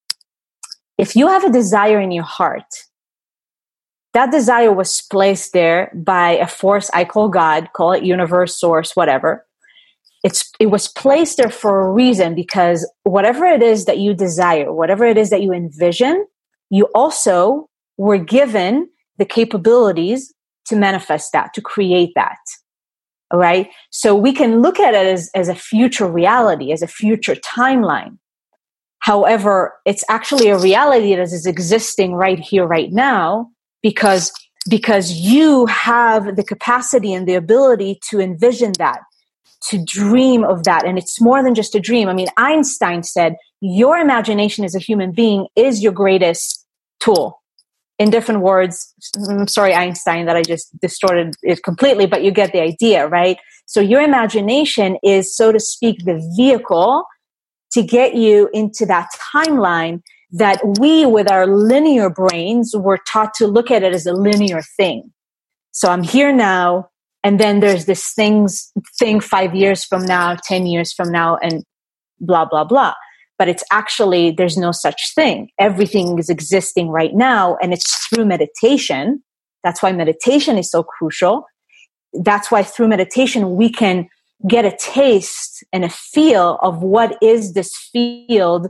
[0.97, 2.63] If you have a desire in your heart
[4.17, 8.95] that desire was placed there by a force I call God, call it universe, source,
[8.95, 9.45] whatever.
[10.23, 14.73] It's, it was placed there for a reason because whatever it is that you desire,
[14.73, 16.25] whatever it is that you envision,
[16.71, 18.89] you also were given
[19.19, 20.33] the capabilities
[20.65, 22.39] to manifest that, to create that.
[23.29, 23.69] All right.
[23.91, 28.17] So we can look at it as, as a future reality, as a future timeline.
[28.97, 33.51] However, it's actually a reality that is existing right here, right now,
[33.81, 34.31] because
[34.69, 38.99] because you have the capacity and the ability to envision that
[39.69, 40.85] to dream of that.
[40.85, 42.09] And it's more than just a dream.
[42.09, 46.65] I mean einstein said your imagination as a human being is your greatest
[46.99, 47.41] tool.
[47.99, 48.93] In different words
[49.27, 53.37] i'm sorry einstein that i just distorted it completely but you get the idea right?
[53.65, 57.05] So your imagination is so to speak the vehicle
[57.71, 60.01] to get you into that timeline
[60.31, 64.61] that we, with our linear brains, were taught to look at it as a linear
[64.75, 65.11] thing.
[65.71, 66.89] So I'm here now,
[67.23, 71.63] and then there's this things thing five years from now, ten years from now, and
[72.19, 72.93] blah blah blah.
[73.37, 75.49] But it's actually there's no such thing.
[75.59, 79.23] Everything is existing right now, and it's through meditation.
[79.63, 81.45] That's why meditation is so crucial.
[82.13, 84.07] That's why through meditation we can
[84.47, 88.67] get a taste and a feel of what is this field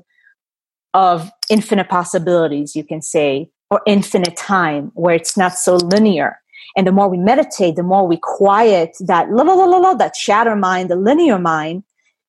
[0.97, 6.39] of infinite possibilities, you can say, or infinite time, where it's not so linear.
[6.75, 9.93] And the more we meditate, the more we quiet that la la la la la,
[9.93, 11.83] that shatter mind, the linear mind,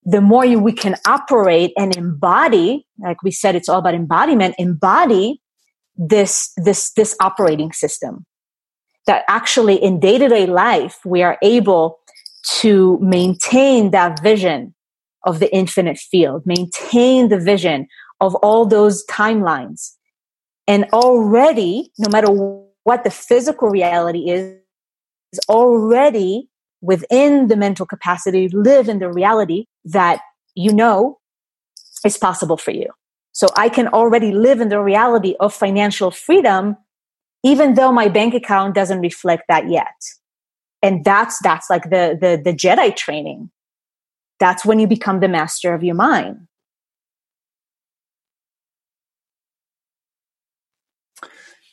[0.04, 4.54] the more you, we can operate and embody, like we said, it's all about embodiment,
[4.58, 5.40] embody
[5.96, 8.26] this, this, this operating system.
[9.06, 12.00] That actually in day to day life, we are able
[12.60, 14.74] to maintain that vision
[15.24, 17.86] of the infinite field, maintain the vision
[18.20, 19.92] of all those timelines.
[20.66, 22.28] And already, no matter
[22.84, 24.56] what the physical reality is,
[25.32, 26.48] is already
[26.80, 30.20] within the mental capacity live in the reality that
[30.54, 31.18] you know
[32.04, 32.86] is possible for you.
[33.32, 36.76] So I can already live in the reality of financial freedom,
[37.44, 39.94] even though my bank account doesn't reflect that yet.
[40.82, 43.50] And that's, that's like the, the, the Jedi training.
[44.40, 46.47] That's when you become the master of your mind.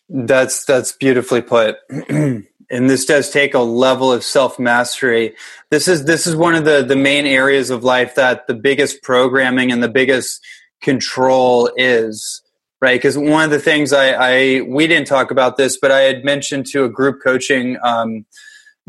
[0.10, 1.78] That's that's beautifully put.
[1.90, 5.36] and this does take a level of self mastery.
[5.72, 9.02] This is this is one of the the main areas of life that the biggest
[9.04, 10.42] programming and the biggest
[10.82, 12.44] control is
[12.82, 16.02] right because one of the things I, I we didn't talk about this but i
[16.02, 18.26] had mentioned to a group coaching um,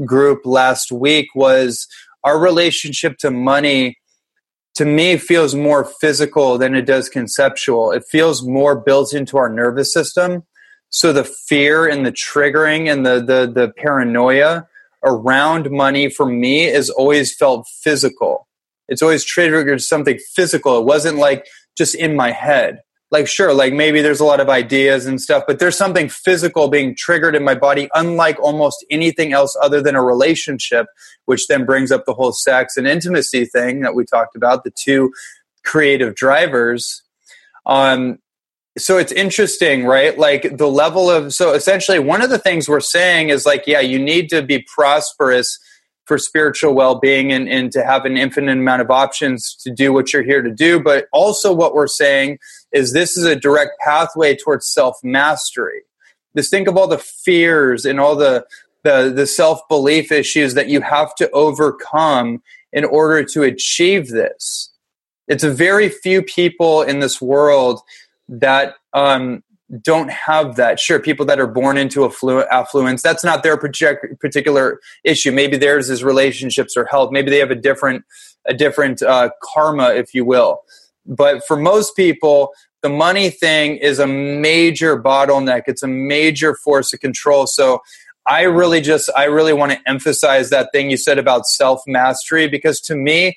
[0.04, 1.88] group last week was
[2.24, 3.98] our relationship to money
[4.74, 9.48] to me feels more physical than it does conceptual it feels more built into our
[9.48, 10.42] nervous system
[10.90, 14.66] so the fear and the triggering and the the the paranoia
[15.04, 18.48] around money for me is always felt physical.
[18.88, 20.78] It's always triggered something physical.
[20.78, 22.80] It wasn't like just in my head.
[23.12, 26.68] Like sure, like maybe there's a lot of ideas and stuff, but there's something physical
[26.68, 30.86] being triggered in my body, unlike almost anything else other than a relationship,
[31.24, 34.72] which then brings up the whole sex and intimacy thing that we talked about, the
[34.76, 35.12] two
[35.64, 37.02] creative drivers.
[37.64, 38.18] Um,
[38.78, 40.16] so it's interesting right?
[40.18, 43.80] Like the level of so essentially one of the things we're saying is like yeah
[43.80, 45.58] you need to be prosperous
[46.06, 50.12] for spiritual well-being and, and to have an infinite amount of options to do what
[50.12, 50.78] you're here to do.
[50.80, 52.38] But also what we're saying
[52.72, 55.82] is this is a direct pathway towards self-mastery.
[56.36, 58.46] Just think of all the fears and all the
[58.84, 62.40] the, the self-belief issues that you have to overcome
[62.72, 64.72] in order to achieve this.
[65.26, 67.80] It's a very few people in this world
[68.28, 69.42] that um,
[69.82, 70.78] don't have that.
[70.78, 75.32] Sure, people that are born into afflu- affluence, that's not their project- particular issue.
[75.32, 77.10] Maybe theirs is relationships or health.
[77.12, 78.04] Maybe they have a different,
[78.46, 80.62] a different uh, karma, if you will.
[81.04, 82.52] But for most people,
[82.82, 85.62] the money thing is a major bottleneck.
[85.66, 87.46] It's a major force of control.
[87.46, 87.80] So
[88.26, 92.48] I really just, I really want to emphasize that thing you said about self mastery
[92.48, 93.36] because to me,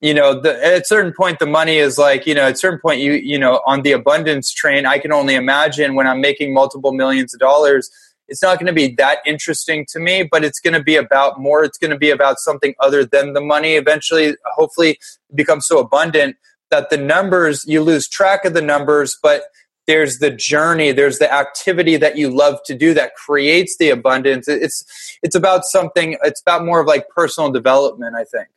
[0.00, 2.56] you know the, at a certain point the money is like you know at a
[2.56, 6.20] certain point you you know on the abundance train i can only imagine when i'm
[6.20, 7.90] making multiple millions of dollars
[8.28, 11.40] it's not going to be that interesting to me, but it's going to be about
[11.40, 11.64] more.
[11.64, 13.74] It's going to be about something other than the money.
[13.74, 14.98] Eventually, hopefully,
[15.34, 16.36] become so abundant
[16.70, 19.44] that the numbers, you lose track of the numbers, but
[19.86, 24.48] there's the journey there's the activity that you love to do that creates the abundance
[24.48, 24.84] it's
[25.22, 28.48] it's about something it's about more of like personal development i think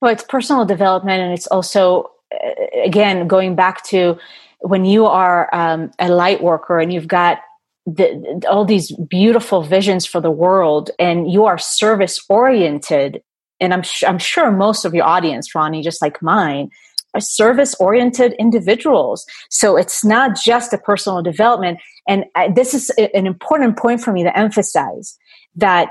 [0.00, 4.18] well it's personal development and it's also uh, again going back to
[4.60, 7.38] when you are um, a light worker and you've got
[7.86, 13.22] the, all these beautiful visions for the world and you are service oriented
[13.60, 16.70] and I'm, sh- I'm sure most of your audience ronnie just like mine
[17.14, 19.24] are service oriented individuals.
[19.48, 24.12] So it's not just a personal development and uh, this is an important point for
[24.12, 25.18] me to emphasize
[25.56, 25.90] that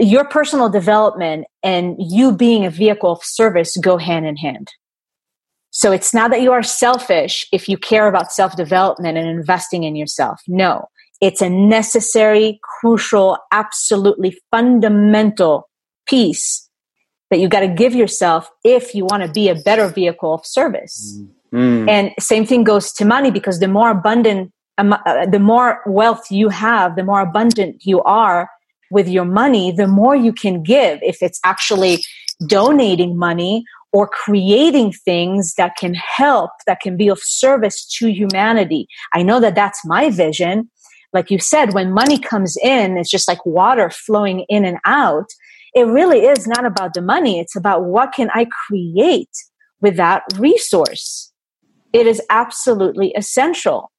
[0.00, 4.70] your personal development and you being a vehicle of service go hand in hand
[5.70, 9.84] so it's not that you are selfish if you care about self development and investing
[9.84, 10.40] in yourself.
[10.48, 10.86] No,
[11.20, 15.68] it's a necessary, crucial, absolutely fundamental
[16.06, 16.68] piece
[17.30, 20.46] that you got to give yourself if you want to be a better vehicle of
[20.46, 21.20] service.
[21.52, 21.88] Mm.
[21.88, 26.30] And same thing goes to money because the more abundant, um, uh, the more wealth
[26.30, 28.48] you have, the more abundant you are
[28.90, 30.98] with your money, the more you can give.
[31.02, 32.04] If it's actually
[32.46, 38.86] donating money or creating things that can help, that can be of service to humanity.
[39.12, 40.70] I know that that's my vision.
[41.12, 45.26] Like you said, when money comes in, it's just like water flowing in and out.
[45.74, 47.40] It really is not about the money.
[47.40, 49.30] It's about what can I create
[49.80, 51.32] with that resource.
[51.92, 53.90] It is absolutely essential.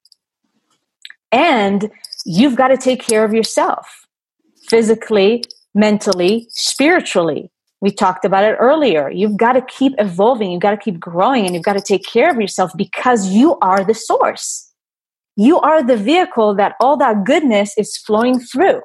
[1.31, 1.91] And
[2.25, 4.07] you've got to take care of yourself
[4.69, 5.43] physically,
[5.73, 7.51] mentally, spiritually.
[7.81, 9.09] We talked about it earlier.
[9.09, 10.51] You've got to keep evolving.
[10.51, 13.57] You've got to keep growing and you've got to take care of yourself because you
[13.61, 14.69] are the source.
[15.37, 18.81] You are the vehicle that all that goodness is flowing through.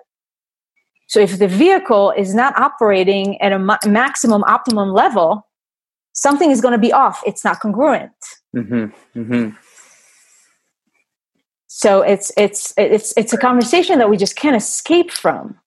[1.09, 5.49] So if the vehicle is not operating at a ma- maximum optimum level,
[6.13, 7.21] something is going to be off.
[7.27, 8.13] It's not congruent.
[8.57, 9.21] Mm-hmm.
[9.21, 9.57] Mm-hmm.
[11.67, 15.59] So it's it's it's it's a conversation that we just can't escape from.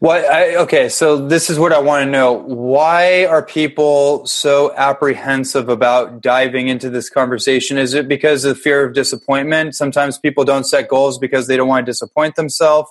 [0.00, 0.24] What?
[0.24, 2.32] I, okay, so this is what I want to know.
[2.32, 7.76] Why are people so apprehensive about diving into this conversation?
[7.76, 9.76] Is it because of fear of disappointment?
[9.76, 12.90] Sometimes people don't set goals because they don't want to disappoint themselves.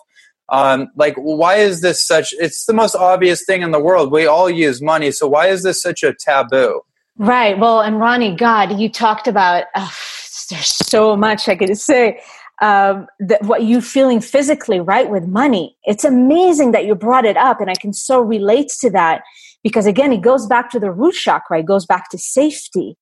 [0.49, 2.31] Um, like, why is this such?
[2.33, 4.11] It's the most obvious thing in the world.
[4.11, 6.81] We all use money, so why is this such a taboo?
[7.17, 7.57] Right.
[7.57, 9.65] Well, and Ronnie, God, you talked about.
[10.49, 12.21] There's so much I could say
[12.61, 15.77] um, that what you feeling physically right with money.
[15.83, 19.21] It's amazing that you brought it up and i can so relate to that
[19.63, 21.59] because again it goes back to the root chakra.
[21.59, 22.97] It goes back to safety.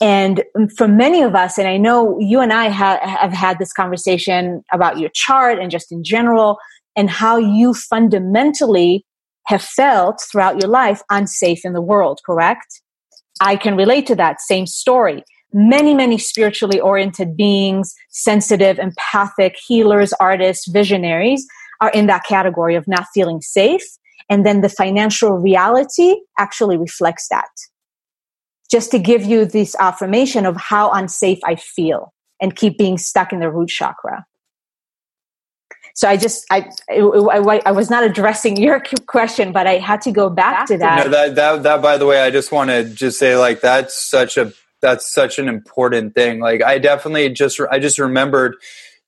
[0.00, 0.42] And
[0.76, 4.62] for many of us and i know you and i ha- have had this conversation
[4.72, 6.58] about your chart and just in general
[6.96, 9.04] and how you fundamentally
[9.46, 12.80] have felt throughout your life unsafe in the world correct?
[13.40, 20.12] I can relate to that same story many, many spiritually oriented beings, sensitive, empathic, healers,
[20.14, 21.46] artists, visionaries
[21.80, 23.84] are in that category of not feeling safe.
[24.30, 27.50] And then the financial reality actually reflects that.
[28.70, 33.32] Just to give you this affirmation of how unsafe I feel and keep being stuck
[33.32, 34.24] in the root chakra.
[35.94, 40.12] So I just I, I, I was not addressing your question, but I had to
[40.12, 41.04] go back to that.
[41.04, 43.94] No, that that that by the way, I just want to just say like that's
[43.94, 46.40] such a that's such an important thing.
[46.40, 48.56] Like I definitely just I just remembered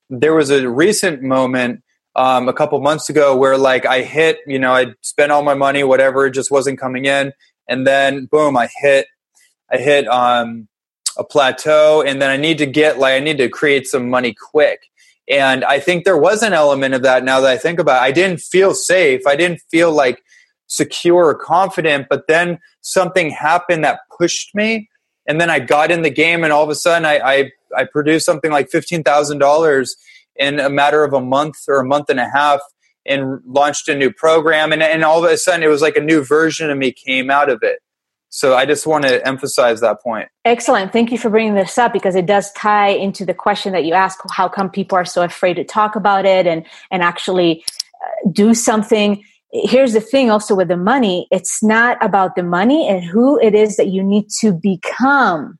[0.09, 1.83] there was a recent moment
[2.15, 5.53] um, a couple months ago where like I hit, you know, I spent all my
[5.53, 7.33] money, whatever, it just wasn't coming in,
[7.67, 9.07] and then boom, I hit,
[9.71, 10.67] I hit um,
[11.17, 14.33] a plateau, and then I need to get like I need to create some money
[14.33, 14.79] quick.
[15.27, 18.05] And I think there was an element of that now that I think about it.
[18.05, 19.25] I didn't feel safe.
[19.25, 20.23] I didn't feel like
[20.67, 24.87] secure or confident, but then something happened that pushed me
[25.27, 27.85] and then I got in the game, and all of a sudden I I, I
[27.85, 29.95] produced something like fifteen thousand dollars
[30.35, 32.59] in a matter of a month or a month and a half,
[33.05, 36.01] and launched a new program, and and all of a sudden it was like a
[36.01, 37.79] new version of me came out of it.
[38.29, 40.27] So I just want to emphasize that point.
[40.43, 40.91] Excellent.
[40.91, 43.93] Thank you for bringing this up because it does tie into the question that you
[43.93, 47.63] ask: How come people are so afraid to talk about it and and actually
[48.03, 49.23] uh, do something?
[49.51, 53.55] Here's the thing also with the money it's not about the money and who it
[53.55, 55.57] is that you need to become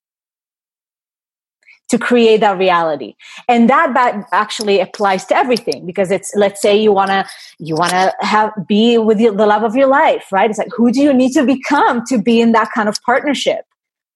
[1.88, 3.16] to create that reality
[3.48, 3.94] and that,
[4.32, 7.26] actually applies to everything because it's let's say you want to
[7.60, 10.92] you want to have be with the love of your life right it's like who
[10.92, 13.66] do you need to become to be in that kind of partnership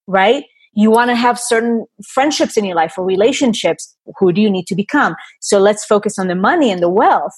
[0.07, 3.95] right You want to have certain friendships in your life or relationships.
[4.19, 5.15] Who do you need to become?
[5.41, 7.33] So let's focus on the money and the wealth.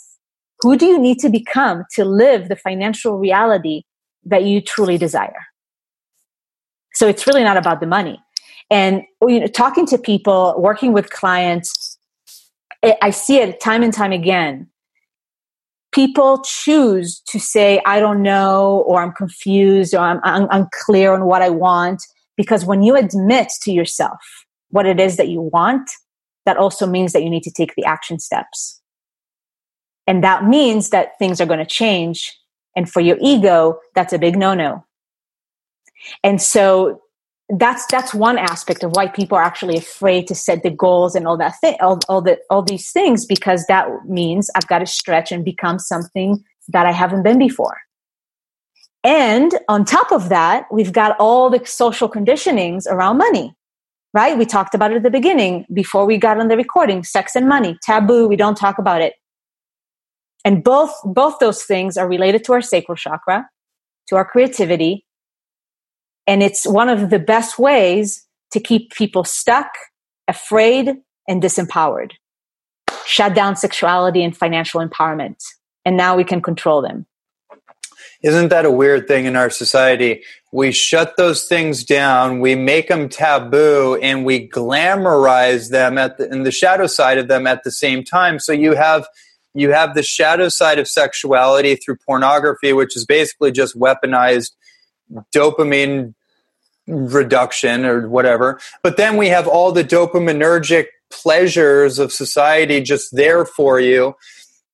[0.62, 3.84] Who do you need to become to live the financial reality
[4.26, 5.48] that you truly desire?
[6.94, 8.22] So it's really not about the money.
[8.70, 11.98] And oh, you know, talking to people, working with clients,
[12.84, 14.68] I see it time and time again.
[15.92, 21.26] People choose to say, I don't know, or I'm confused, or I'm, I'm unclear on
[21.26, 22.02] what I want.
[22.38, 24.20] Because when you admit to yourself
[24.70, 25.92] what it is that you want,
[26.46, 28.81] that also means that you need to take the action steps.
[30.08, 32.38] And that means that things are going to change.
[32.76, 34.86] And for your ego, that's a big no no.
[36.24, 37.02] And so
[37.58, 41.28] that's that's one aspect of why people are actually afraid to set the goals and
[41.28, 44.86] all that thing all, all the all these things because that means i've got to
[44.86, 47.78] stretch and become something that i haven't been before
[49.04, 53.54] and on top of that we've got all the social conditionings around money
[54.14, 57.36] right we talked about it at the beginning before we got on the recording sex
[57.36, 59.14] and money taboo we don't talk about it
[60.44, 63.48] and both both those things are related to our sacral chakra
[64.08, 65.06] to our creativity
[66.28, 69.72] and it's one of the best ways to keep people stuck,
[70.28, 70.96] afraid,
[71.28, 72.12] and disempowered.
[73.06, 75.38] Shut down sexuality and financial empowerment.
[75.84, 77.08] And now we can control them.
[78.24, 80.22] Isn't that a weird thing in our society?
[80.52, 86.32] We shut those things down, we make them taboo, and we glamorize them at the,
[86.32, 88.38] in the shadow side of them at the same time.
[88.38, 89.08] So you have
[89.54, 94.52] you have the shadow side of sexuality through pornography, which is basically just weaponized
[95.36, 96.14] dopamine
[96.88, 98.60] reduction or whatever.
[98.84, 104.16] But then we have all the dopaminergic pleasures of society just there for you.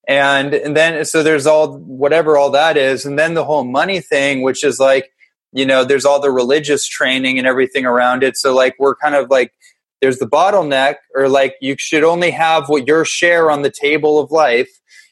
[0.08, 3.06] And, and then, so there's all, whatever all that is.
[3.06, 5.12] And then the whole money thing, which is like,
[5.52, 8.38] you know, there's all the religious training and everything around it.
[8.38, 9.54] So, like, we're kind of like,
[10.02, 14.20] there's the bottleneck, or like, you should only have what your share on the table
[14.20, 14.70] of life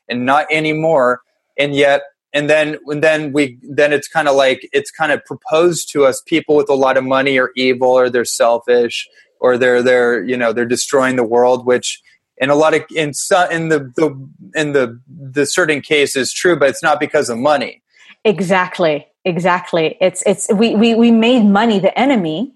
[0.07, 1.21] and not anymore.
[1.57, 5.23] And yet, and then and then we then it's kind of like it's kind of
[5.23, 9.07] proposed to us people with a lot of money are evil or they're selfish
[9.39, 12.01] or they're they're you know they're destroying the world which
[12.37, 16.33] in a lot of in some in the, the in the the certain case is
[16.33, 17.81] true but it's not because of money.
[18.25, 19.97] Exactly exactly.
[19.99, 22.53] It's it's we we, we made money the enemy.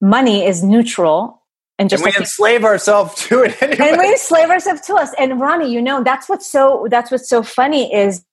[0.00, 1.35] Money is neutral
[1.78, 3.88] and just and we like enslave ourselves to it anyway.
[3.88, 5.10] and we enslave ourselves to us.
[5.18, 8.24] And ronnie you know that's what's so that's what's so funny is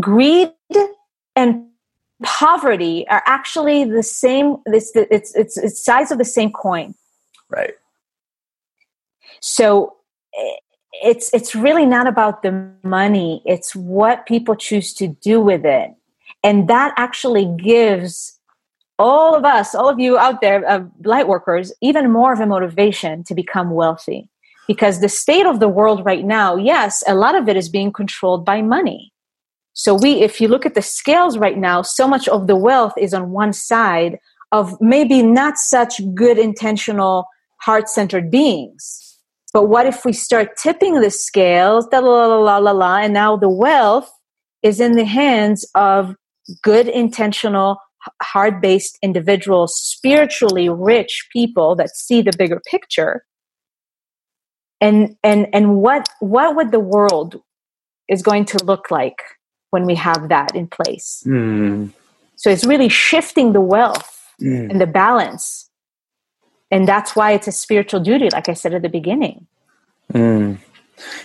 [0.00, 0.50] greed
[1.36, 1.66] and
[2.22, 6.94] poverty are actually the same it's it's it's, it's sides of the same coin.
[7.48, 7.74] Right.
[9.40, 9.96] So
[10.36, 10.56] eh,
[11.02, 13.42] it's it's really not about the money.
[13.44, 15.94] It's what people choose to do with it.
[16.42, 18.33] And that actually gives
[18.98, 22.46] all of us all of you out there uh, light workers even more of a
[22.46, 24.28] motivation to become wealthy
[24.68, 27.92] because the state of the world right now yes a lot of it is being
[27.92, 29.12] controlled by money
[29.74, 32.94] so we, if you look at the scales right now, so much of the wealth
[32.96, 34.18] is on one side
[34.52, 37.26] of maybe not such good intentional,
[37.60, 39.18] heart centered beings.
[39.52, 43.12] But what if we start tipping the scales, la la la la la la, and
[43.12, 44.10] now the wealth
[44.62, 46.14] is in the hands of
[46.62, 47.78] good intentional,
[48.22, 53.24] heart based individuals, spiritually rich people that see the bigger picture.
[54.80, 57.40] And and and what what would the world
[58.08, 59.22] is going to look like
[59.70, 61.22] when we have that in place.
[61.26, 61.90] Mm.
[62.36, 64.70] So it's really shifting the wealth mm.
[64.70, 65.70] and the balance.
[66.70, 69.46] And that's why it's a spiritual duty, like I said at the beginning.
[70.12, 70.58] Mm.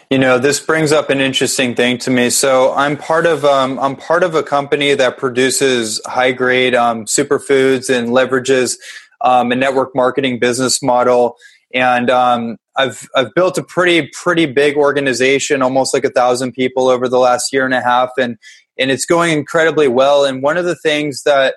[0.09, 2.29] You know, this brings up an interesting thing to me.
[2.29, 7.05] So I'm part of um, I'm part of a company that produces high grade um,
[7.05, 8.77] superfoods and leverages
[9.21, 11.35] um, a network marketing business model.
[11.73, 16.87] And um, I've I've built a pretty pretty big organization, almost like a thousand people
[16.87, 18.37] over the last year and a half, and
[18.77, 20.25] and it's going incredibly well.
[20.25, 21.55] And one of the things that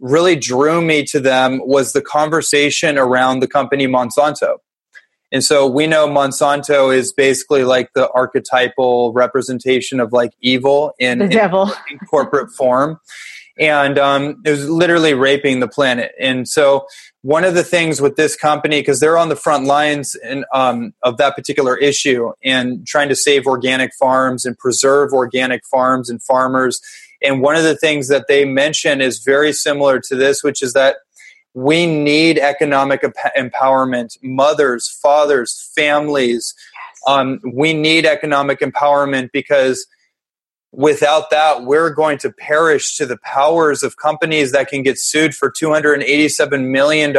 [0.00, 4.56] really drew me to them was the conversation around the company Monsanto.
[5.32, 11.18] And so we know Monsanto is basically like the archetypal representation of like evil in,
[11.18, 11.70] the devil.
[11.90, 12.98] in corporate form.
[13.58, 16.12] And um, it was literally raping the planet.
[16.18, 16.86] And so
[17.22, 20.94] one of the things with this company because they're on the front lines in, um,
[21.02, 26.22] of that particular issue and trying to save organic farms and preserve organic farms and
[26.22, 26.80] farmers
[27.22, 30.72] and one of the things that they mention is very similar to this which is
[30.72, 30.96] that
[31.54, 33.02] we need economic
[33.36, 36.54] empowerment mothers fathers families
[37.06, 39.86] um, we need economic empowerment because
[40.72, 45.34] without that, we're going to perish to the powers of companies that can get sued
[45.34, 47.16] for $287 million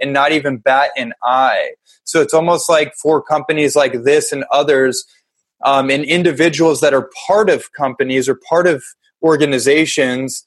[0.00, 1.72] and not even bat an eye.
[2.04, 5.04] So it's almost like for companies like this and others,
[5.64, 8.82] um, and individuals that are part of companies or part of
[9.22, 10.44] organizations,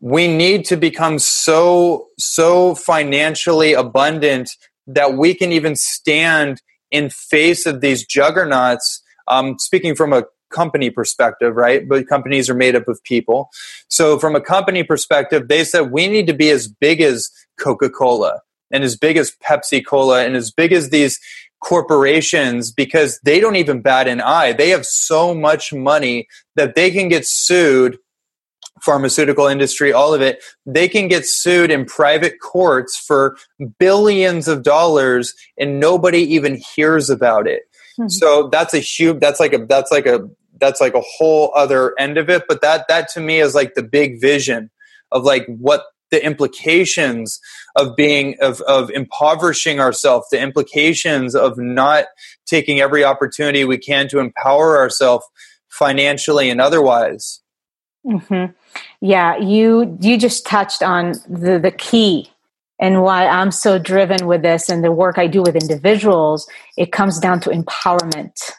[0.00, 4.50] we need to become so so financially abundant
[4.86, 9.02] that we can even stand in face of these juggernauts.
[9.28, 11.88] Um, speaking from a company perspective, right?
[11.88, 13.50] But companies are made up of people.
[13.88, 17.90] So, from a company perspective, they said we need to be as big as Coca
[17.90, 18.40] Cola
[18.70, 21.18] and as big as Pepsi Cola and as big as these
[21.60, 24.52] corporations because they don't even bat an eye.
[24.52, 27.98] They have so much money that they can get sued
[28.82, 33.36] pharmaceutical industry, all of it, they can get sued in private courts for
[33.78, 37.62] billions of dollars and nobody even hears about it.
[37.98, 38.08] Mm-hmm.
[38.08, 40.28] So that's a huge that's like a that's like a
[40.60, 43.74] that's like a whole other end of it, but that that to me is like
[43.74, 44.70] the big vision
[45.12, 47.40] of like what the implications
[47.74, 52.04] of being of, of impoverishing ourselves the implications of not
[52.46, 55.26] taking every opportunity we can to empower ourselves
[55.68, 57.40] financially and otherwise
[58.06, 58.52] mm-hmm.
[59.00, 62.30] yeah you you just touched on the the key
[62.80, 66.92] and why i'm so driven with this and the work i do with individuals it
[66.92, 68.52] comes down to empowerment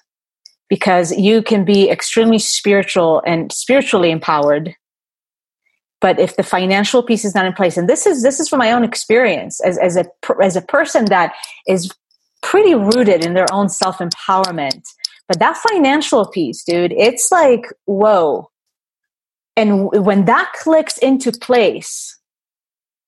[0.70, 4.76] because you can be extremely spiritual and spiritually empowered
[6.00, 8.60] but if the financial piece is not in place and this is this is from
[8.60, 10.06] my own experience as, as a
[10.42, 11.34] as a person that
[11.68, 11.92] is
[12.44, 14.84] pretty rooted in their own self empowerment
[15.28, 18.50] but that financial piece dude it's like whoa
[19.58, 22.18] and when that clicks into place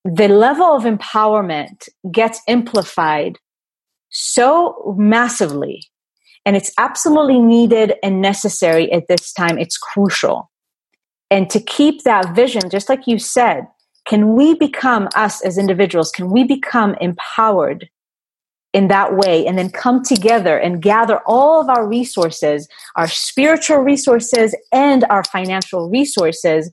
[0.05, 3.37] the level of empowerment gets amplified
[4.09, 5.83] so massively.
[6.45, 9.57] And it's absolutely needed and necessary at this time.
[9.57, 10.49] It's crucial.
[11.29, 13.67] And to keep that vision, just like you said,
[14.07, 16.11] can we become us as individuals?
[16.11, 17.89] Can we become empowered
[18.73, 23.77] in that way and then come together and gather all of our resources, our spiritual
[23.77, 26.71] resources and our financial resources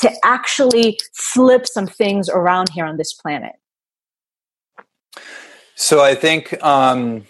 [0.00, 3.52] to actually flip some things around here on this planet?
[5.74, 7.24] So I think um,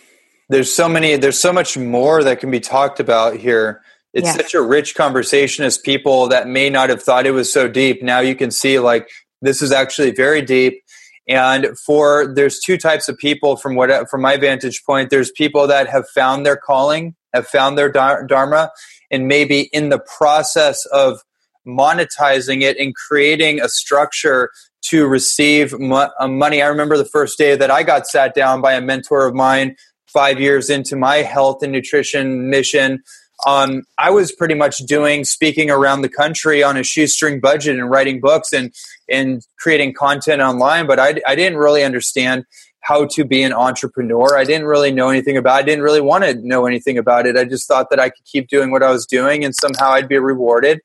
[0.49, 3.83] there's so many, there's so much more that can be talked about here
[4.13, 4.33] it's yeah.
[4.33, 8.03] such a rich conversation as people that may not have thought it was so deep
[8.03, 9.09] now you can see like
[9.41, 10.82] this is actually very deep
[11.29, 15.11] and for there's two types of people from what from my vantage point.
[15.11, 18.71] There's people that have found their calling have found their dharma
[19.11, 21.21] and maybe in the process of
[21.67, 24.51] monetizing it and creating a structure
[24.83, 26.61] to receive uh, money.
[26.61, 29.77] I remember the first day that i got sat down by a mentor of mine
[30.07, 33.03] five years into my health and nutrition mission
[33.47, 37.91] um, I was pretty much doing speaking around the country on a shoestring budget and
[37.91, 38.73] writing books and
[39.09, 40.87] and creating content online.
[40.87, 42.45] But I, I didn't really understand
[42.81, 44.37] how to be an entrepreneur.
[44.37, 45.57] I didn't really know anything about.
[45.57, 45.63] it.
[45.63, 47.37] I didn't really want to know anything about it.
[47.37, 50.09] I just thought that I could keep doing what I was doing and somehow I'd
[50.09, 50.81] be rewarded.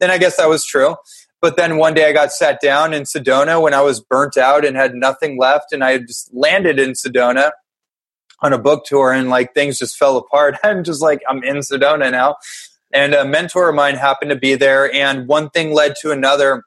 [0.00, 0.96] And I guess that was true.
[1.40, 4.64] But then one day I got sat down in Sedona when I was burnt out
[4.64, 7.50] and had nothing left, and I just landed in Sedona
[8.42, 10.56] on a book tour and like things just fell apart.
[10.64, 12.36] I'm just like, I'm in Sedona now.
[12.92, 16.64] And a mentor of mine happened to be there, and one thing led to another.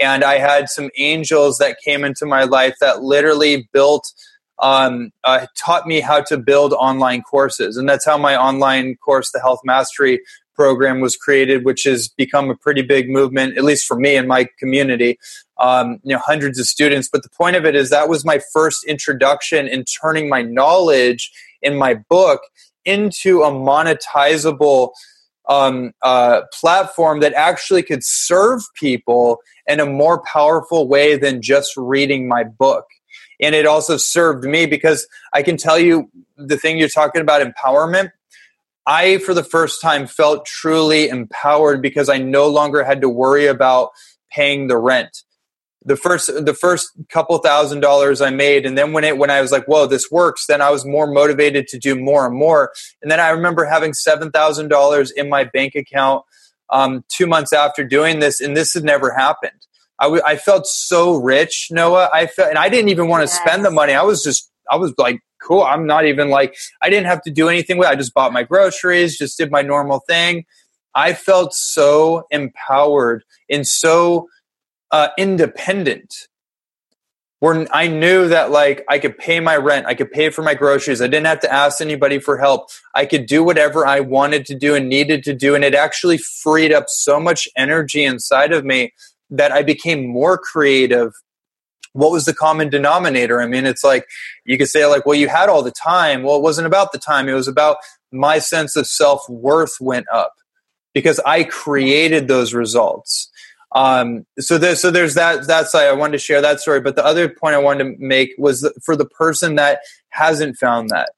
[0.00, 4.12] And I had some angels that came into my life that literally built,
[4.58, 7.76] um, uh, taught me how to build online courses.
[7.76, 10.20] And that's how my online course, the Health Mastery
[10.60, 14.28] program, was created, which has become a pretty big movement, at least for me and
[14.28, 15.18] my community
[15.60, 17.08] um, you know hundreds of students.
[17.10, 21.30] But the point of it is that was my first introduction in turning my knowledge
[21.62, 22.40] in my book
[22.84, 24.90] into a monetizable
[25.48, 31.72] um, uh, platform that actually could serve people in a more powerful way than just
[31.76, 32.84] reading my book.
[33.40, 37.40] And it also served me because i can tell you the thing you're talking about
[37.42, 38.10] empowerment
[38.90, 43.46] I, for the first time, felt truly empowered because I no longer had to worry
[43.46, 43.90] about
[44.30, 45.22] paying the rent
[45.84, 49.40] the first the first couple thousand dollars I made, and then when it when I
[49.40, 52.72] was like, "Whoa, this works," then I was more motivated to do more and more.
[53.00, 56.24] And then I remember having seven thousand dollars in my bank account
[56.68, 59.66] um, two months after doing this, and this had never happened.
[59.98, 62.10] I, w- I felt so rich, Noa.
[62.12, 63.40] I felt, and I didn't even want to yes.
[63.40, 63.92] spend the money.
[63.92, 65.62] I was just, I was like, cool.
[65.62, 67.88] I'm not even like, I didn't have to do anything with.
[67.88, 67.92] It.
[67.92, 70.44] I just bought my groceries, just did my normal thing.
[70.94, 74.28] I felt so empowered and so
[74.90, 76.28] uh, independent
[77.40, 80.54] where I knew that like I could pay my rent, I could pay for my
[80.54, 81.00] groceries.
[81.00, 82.68] I didn't have to ask anybody for help.
[82.94, 85.54] I could do whatever I wanted to do and needed to do.
[85.54, 88.92] And it actually freed up so much energy inside of me
[89.30, 91.12] that I became more creative.
[91.92, 93.40] What was the common denominator?
[93.40, 94.06] I mean, it's like
[94.44, 96.22] you could say, like, well, you had all the time.
[96.22, 97.78] Well, it wasn't about the time, it was about
[98.12, 100.34] my sense of self worth went up
[100.94, 103.30] because I created those results.
[103.72, 105.86] Um, so there's so there's that that side.
[105.86, 108.68] I wanted to share that story, but the other point I wanted to make was
[108.84, 111.10] for the person that hasn't found that.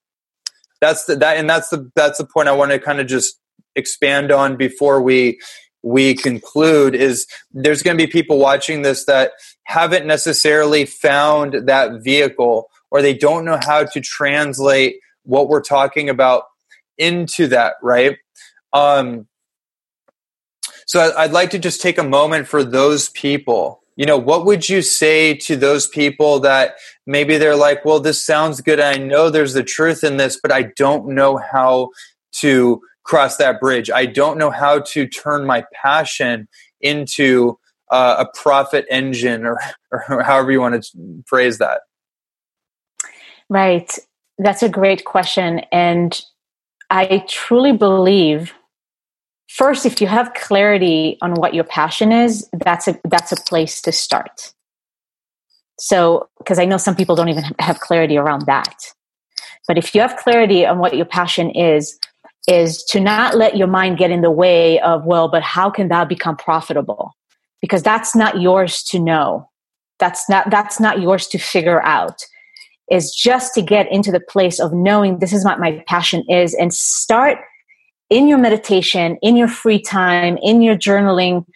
[0.80, 3.38] That's the, that, and that's the that's the point I want to kind of just
[3.74, 5.40] expand on before we
[5.82, 6.94] we conclude.
[6.94, 9.32] Is there's going to be people watching this that
[9.64, 16.08] haven't necessarily found that vehicle, or they don't know how to translate what we're talking
[16.08, 16.44] about
[16.98, 18.18] into that, right?
[18.72, 19.26] Um,
[20.86, 23.82] so I'd like to just take a moment for those people.
[23.96, 28.24] You know, what would you say to those people that maybe they're like, well, this
[28.24, 28.80] sounds good.
[28.80, 31.90] I know there's the truth in this, but I don't know how
[32.40, 33.90] to cross that bridge.
[33.90, 36.48] I don't know how to turn my passion
[36.80, 37.58] into
[37.92, 39.58] uh, a profit engine or,
[40.08, 41.82] or however you want to phrase that.
[43.48, 43.92] Right.
[44.38, 45.60] That's a great question.
[45.70, 46.20] And
[46.90, 48.52] I truly believe
[49.52, 53.82] first if you have clarity on what your passion is that's a that's a place
[53.82, 54.54] to start
[55.78, 58.74] so because i know some people don't even have clarity around that
[59.68, 61.98] but if you have clarity on what your passion is
[62.48, 65.88] is to not let your mind get in the way of well but how can
[65.88, 67.12] that become profitable
[67.62, 69.48] because that's not yours to know
[70.02, 72.26] that's not that's not yours to figure out
[72.90, 76.54] is just to get into the place of knowing this is what my passion is
[76.54, 77.38] and start
[78.10, 81.46] in your meditation, in your free time, in your journaling,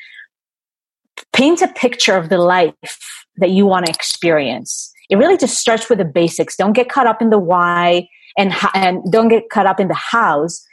[1.35, 4.93] paint a picture of the life that you want to experience.
[5.11, 6.57] It really just starts with the basics.
[6.57, 9.95] Don't get caught up in the why and, and don't get caught up in the
[9.95, 10.65] hows.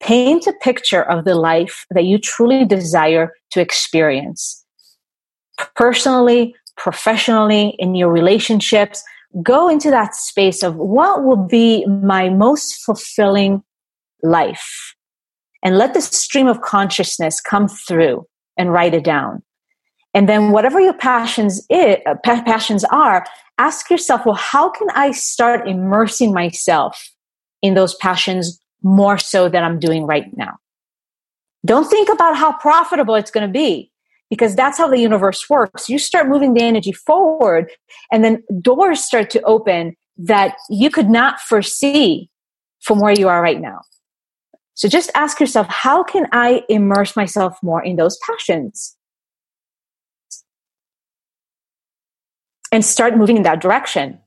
[0.00, 4.61] Paint a picture of the life that you truly desire to experience.
[5.76, 9.02] Personally, professionally, in your relationships,
[9.42, 13.62] go into that space of what will be my most fulfilling
[14.22, 14.94] life
[15.62, 18.26] and let the stream of consciousness come through
[18.56, 19.42] and write it down.
[20.14, 23.24] And then whatever your passions is, uh, passions are,
[23.58, 27.10] ask yourself, well, how can I start immersing myself
[27.62, 30.58] in those passions more so than I'm doing right now?
[31.64, 33.91] Don't think about how profitable it's going to be
[34.32, 35.90] because that's how the universe works.
[35.90, 37.70] You start moving the energy forward
[38.10, 42.30] and then doors start to open that you could not foresee
[42.80, 43.82] from where you are right now.
[44.72, 48.96] So just ask yourself, how can I immerse myself more in those passions?
[52.72, 54.18] And start moving in that direction.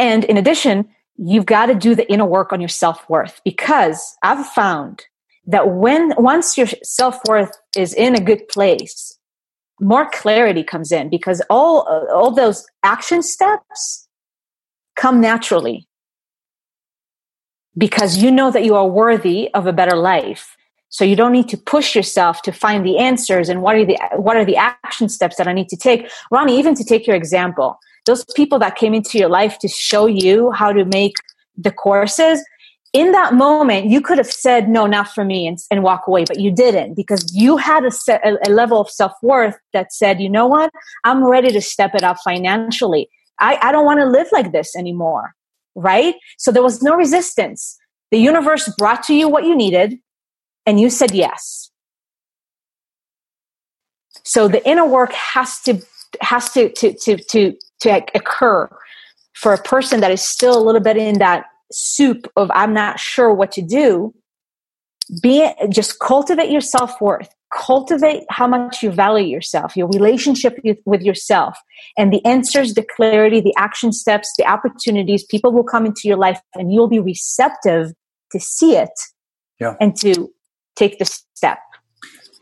[0.00, 4.16] And in addition, you've got to do the inner work on your self worth because
[4.24, 5.06] I've found
[5.46, 9.18] that when once your self worth is in a good place,
[9.80, 11.82] more clarity comes in because all
[12.12, 14.08] all those action steps
[14.96, 15.88] come naturally
[17.76, 20.56] because you know that you are worthy of a better life.
[20.90, 23.98] So you don't need to push yourself to find the answers and what are the
[24.16, 26.10] what are the action steps that I need to take.
[26.30, 30.06] Ronnie, even to take your example, those people that came into your life to show
[30.06, 31.14] you how to make
[31.56, 32.44] the courses,
[32.92, 36.24] in that moment you could have said no not for me and, and walk away
[36.24, 40.20] but you didn't because you had a, set, a, a level of self-worth that said
[40.20, 40.70] you know what
[41.04, 44.76] i'm ready to step it up financially i, I don't want to live like this
[44.76, 45.34] anymore
[45.74, 46.14] right?
[46.38, 47.78] So there was no resistance.
[48.10, 49.98] The universe brought to you what you needed,
[50.66, 51.70] and you said yes.
[54.24, 55.82] So the inner work has to
[56.20, 58.68] has to to to to, to occur
[59.34, 63.00] for a person that is still a little bit in that soup of I'm not
[63.00, 64.14] sure what to do.
[65.22, 70.58] Be it, just cultivate your self worth cultivate how much you value yourself, your relationship
[70.84, 71.58] with yourself,
[71.96, 75.24] and the answers, the clarity, the action steps, the opportunities.
[75.24, 77.92] People will come into your life and you'll be receptive
[78.32, 78.90] to see it
[79.60, 79.76] yeah.
[79.80, 80.32] and to
[80.76, 81.58] take the step.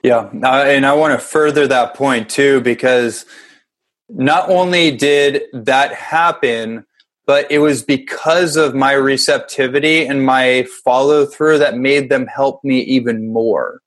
[0.03, 0.31] Yeah.
[0.43, 3.27] Uh, and I want to further that point too, because
[4.09, 6.87] not only did that happen,
[7.27, 12.63] but it was because of my receptivity and my follow through that made them help
[12.65, 13.81] me even more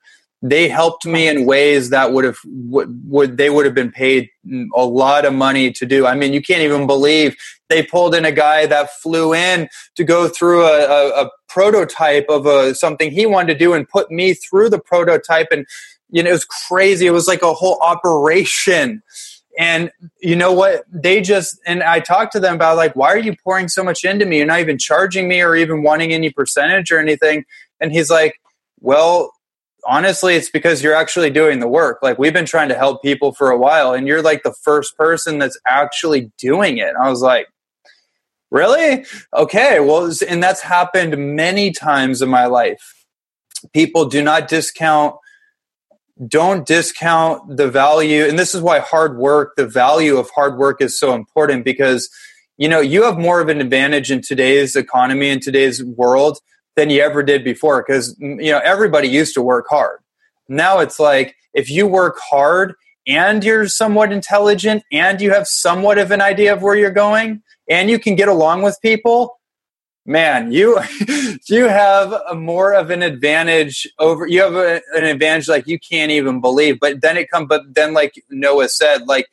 [0.43, 4.29] they helped me in ways that would have would, would they would have been paid
[4.75, 6.05] a lot of money to do.
[6.05, 7.37] I mean, you can't even believe
[7.69, 12.25] they pulled in a guy that flew in to go through a, a, a prototype
[12.27, 15.65] of a, something he wanted to do and put me through the prototype, and
[16.09, 17.07] you know it was crazy.
[17.07, 19.01] It was like a whole operation.
[19.57, 20.83] And you know what?
[20.91, 24.03] They just and i talked to them about like why are you pouring so much
[24.03, 24.37] into me?
[24.37, 27.45] You're not even charging me or even wanting any percentage or anything.
[27.79, 28.39] And he's like
[28.81, 29.31] well
[29.85, 31.99] honestly it's because you're actually doing the work.
[32.01, 34.97] Like we've been trying to help people for a while and you're like the first
[34.97, 36.93] person that's actually doing it.
[36.99, 37.47] I was like
[38.49, 39.05] really?
[39.35, 43.05] Okay well and that's happened many times in my life.
[43.71, 45.15] People do not discount
[46.27, 50.79] don't discount the value and this is why hard work the value of hard work
[50.79, 52.07] is so important because
[52.57, 56.37] you know you have more of an advantage in today's economy in today's world
[56.75, 59.99] than you ever did before because mm, you know everybody used to work hard.
[60.49, 62.73] Now it's like if you work hard
[63.07, 67.41] and you're somewhat intelligent and you have somewhat of an idea of where you're going
[67.69, 69.37] and you can get along with people
[70.05, 70.77] man you
[71.47, 75.79] you have a more of an advantage over you have a, an advantage like you
[75.79, 79.27] can't even believe but then it comes but then like Noa said like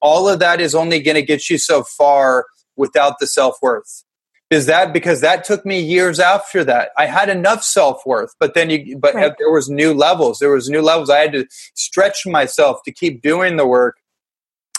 [0.00, 2.46] all of that is only going to get you so far
[2.76, 4.04] without the self-worth.
[4.50, 6.90] Is that because that took me years after that?
[6.96, 9.32] I had enough self-worth but then you but right.
[9.38, 10.38] there was new levels.
[10.38, 11.10] There was new levels.
[11.10, 13.96] I had to stretch myself to keep doing the work.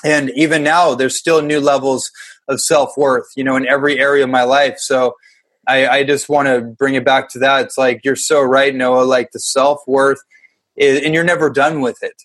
[0.06, 2.10] And even now there's still new levels
[2.48, 4.78] of self-worth you know in every area of my life.
[4.78, 5.16] So
[5.68, 7.65] I, I just want to bring it back to that.
[7.65, 9.03] It's like you're so right, Noa.
[9.03, 10.20] Like the self worth,
[10.80, 12.24] and you're never done with it.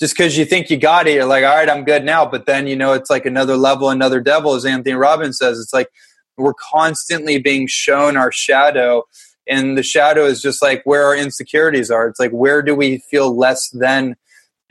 [0.00, 2.26] Just because you think you got it, you're like, all right, I'm good now.
[2.26, 5.60] But then you know it's like another level, another devil, as Anthony Robbins says.
[5.60, 5.88] It's like
[6.36, 9.04] we're constantly being shown our shadow,
[9.46, 12.08] and the shadow is just like where our insecurities are.
[12.08, 14.16] It's like where do we feel less than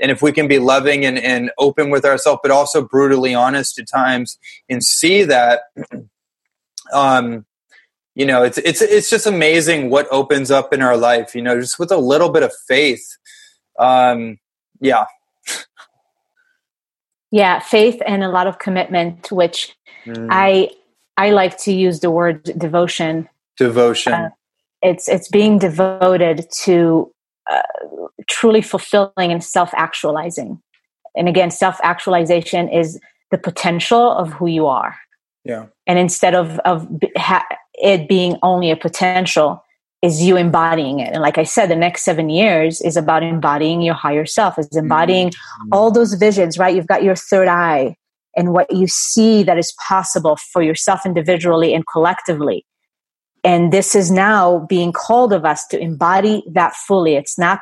[0.01, 3.77] and if we can be loving and, and open with ourselves but also brutally honest
[3.77, 4.39] at times
[4.69, 5.63] and see that
[6.93, 7.45] um,
[8.15, 11.59] you know it's it's it's just amazing what opens up in our life you know
[11.59, 13.05] just with a little bit of faith.
[13.77, 14.37] Um
[14.79, 15.05] yeah.
[17.31, 20.27] Yeah faith and a lot of commitment which mm.
[20.29, 20.69] i
[21.17, 23.29] i like to use the word devotion.
[23.57, 24.13] Devotion.
[24.13, 24.29] Uh,
[24.81, 27.11] it's it's being devoted to
[27.51, 27.61] uh,
[28.29, 30.61] truly fulfilling and self-actualizing.
[31.15, 32.99] And again self-actualization is
[33.31, 34.97] the potential of who you are.
[35.43, 35.67] Yeah.
[35.87, 36.87] And instead of of
[37.17, 37.45] ha-
[37.79, 39.63] it being only a potential
[40.01, 41.13] is you embodying it.
[41.13, 44.75] And like i said the next seven years is about embodying your higher self is
[44.75, 45.69] embodying mm-hmm.
[45.71, 46.75] all those visions right?
[46.75, 47.95] You've got your third eye
[48.35, 52.65] and what you see that is possible for yourself individually and collectively.
[53.43, 57.15] And this is now being called of us to embody that fully.
[57.15, 57.59] It's not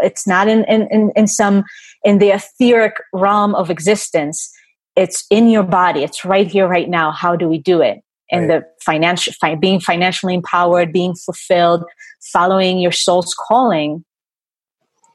[0.00, 1.64] it's not in in, in, in some
[2.04, 4.50] in the etheric realm of existence.
[4.96, 6.02] It's in your body.
[6.02, 7.10] It's right here right now.
[7.12, 8.00] How do we do it
[8.30, 8.60] and right.
[8.60, 11.84] the financial fi- being financially empowered being fulfilled
[12.32, 14.04] following your soul's calling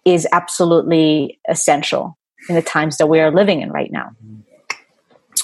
[0.05, 2.17] is absolutely essential
[2.49, 4.11] in the times that we are living in right now.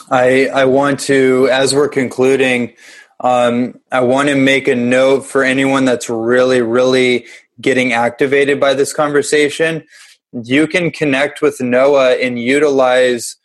[0.10, 2.76] I i want to as we're concluding
[3.20, 7.26] um, i want to make a note for anyone that's really really
[7.62, 9.84] getting activated by this conversation.
[10.32, 13.38] You can connect with noa and utilize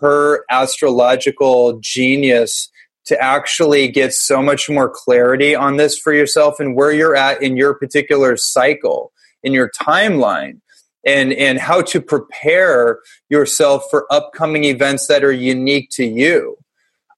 [0.00, 2.69] her astrological genius
[3.10, 7.42] to actually get so much more clarity on this for yourself and where you're at
[7.42, 9.10] in your particular cycle,
[9.42, 10.60] in your timeline,
[11.04, 16.56] and, and how to prepare yourself for upcoming events that are unique to you.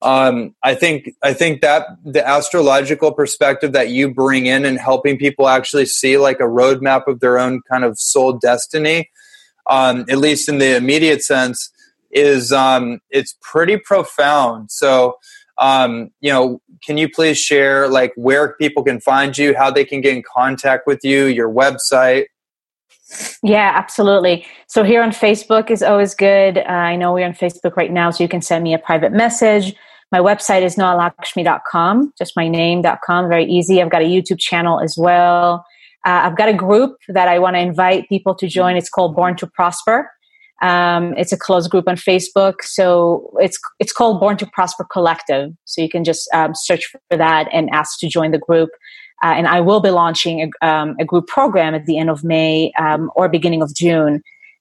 [0.00, 5.18] Um, I think I think that the astrological perspective that you bring in and helping
[5.18, 9.10] people actually see like a roadmap of their own kind of soul destiny,
[9.68, 11.70] um, at least in the immediate sense,
[12.12, 14.70] is um, it's pretty profound.
[14.70, 15.16] So,
[15.62, 19.84] um, you know, can you please share like where people can find you, how they
[19.84, 22.26] can get in contact with you, your website?
[23.44, 24.44] Yeah, absolutely.
[24.66, 26.58] So here on Facebook is always good.
[26.58, 29.12] Uh, I know we're on Facebook right now, so you can send me a private
[29.12, 29.74] message.
[30.10, 33.28] My website is noalakshmi.com, just my name.com.
[33.28, 33.80] Very easy.
[33.80, 35.64] I've got a YouTube channel as well.
[36.04, 38.76] Uh, I've got a group that I want to invite people to join.
[38.76, 40.10] It's called Born to Prosper.
[40.62, 45.52] Um, it's a closed group on Facebook, so it's it's called Born to Prosper Collective.
[45.64, 48.70] So you can just um, search for that and ask to join the group.
[49.24, 52.24] Uh, and I will be launching a, um, a, group program at the end of
[52.24, 54.20] May um, or beginning of June,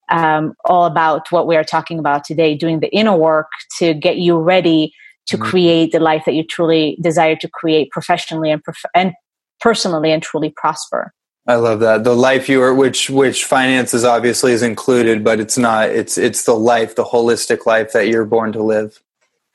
[0.10, 3.48] um, all about what we are talking about today, doing the inner work
[3.80, 4.94] to get you ready
[5.28, 5.46] to mm-hmm.
[5.46, 9.14] create the life that you truly desire to create professionally and, prof- and
[9.60, 11.12] personally and truly prosper.
[11.48, 12.04] I love that.
[12.04, 15.90] The life you are, which which finances obviously is included, but it's not.
[15.90, 19.02] It's it's the life, the holistic life that you're born to live.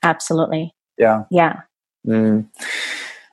[0.03, 0.73] Absolutely.
[0.97, 1.23] Yeah.
[1.31, 1.61] Yeah.
[2.05, 2.47] Mm.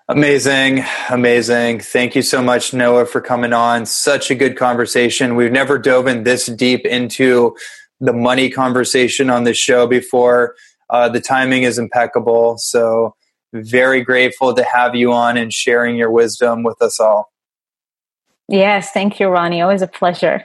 [0.09, 1.81] Amazing, amazing.
[1.81, 3.87] Thank you so much, Noa, for coming on.
[3.87, 5.35] Such a good conversation.
[5.35, 7.57] We've never dove in this deep into
[8.01, 10.57] the money conversation on this show before.
[10.91, 12.59] Uh, the timing is impeccable.
[12.59, 13.15] So,
[13.55, 17.33] very grateful to have you on and sharing your wisdom with us all.
[18.49, 19.62] Yes, thank you, Ronnie.
[19.62, 20.45] Always a pleasure.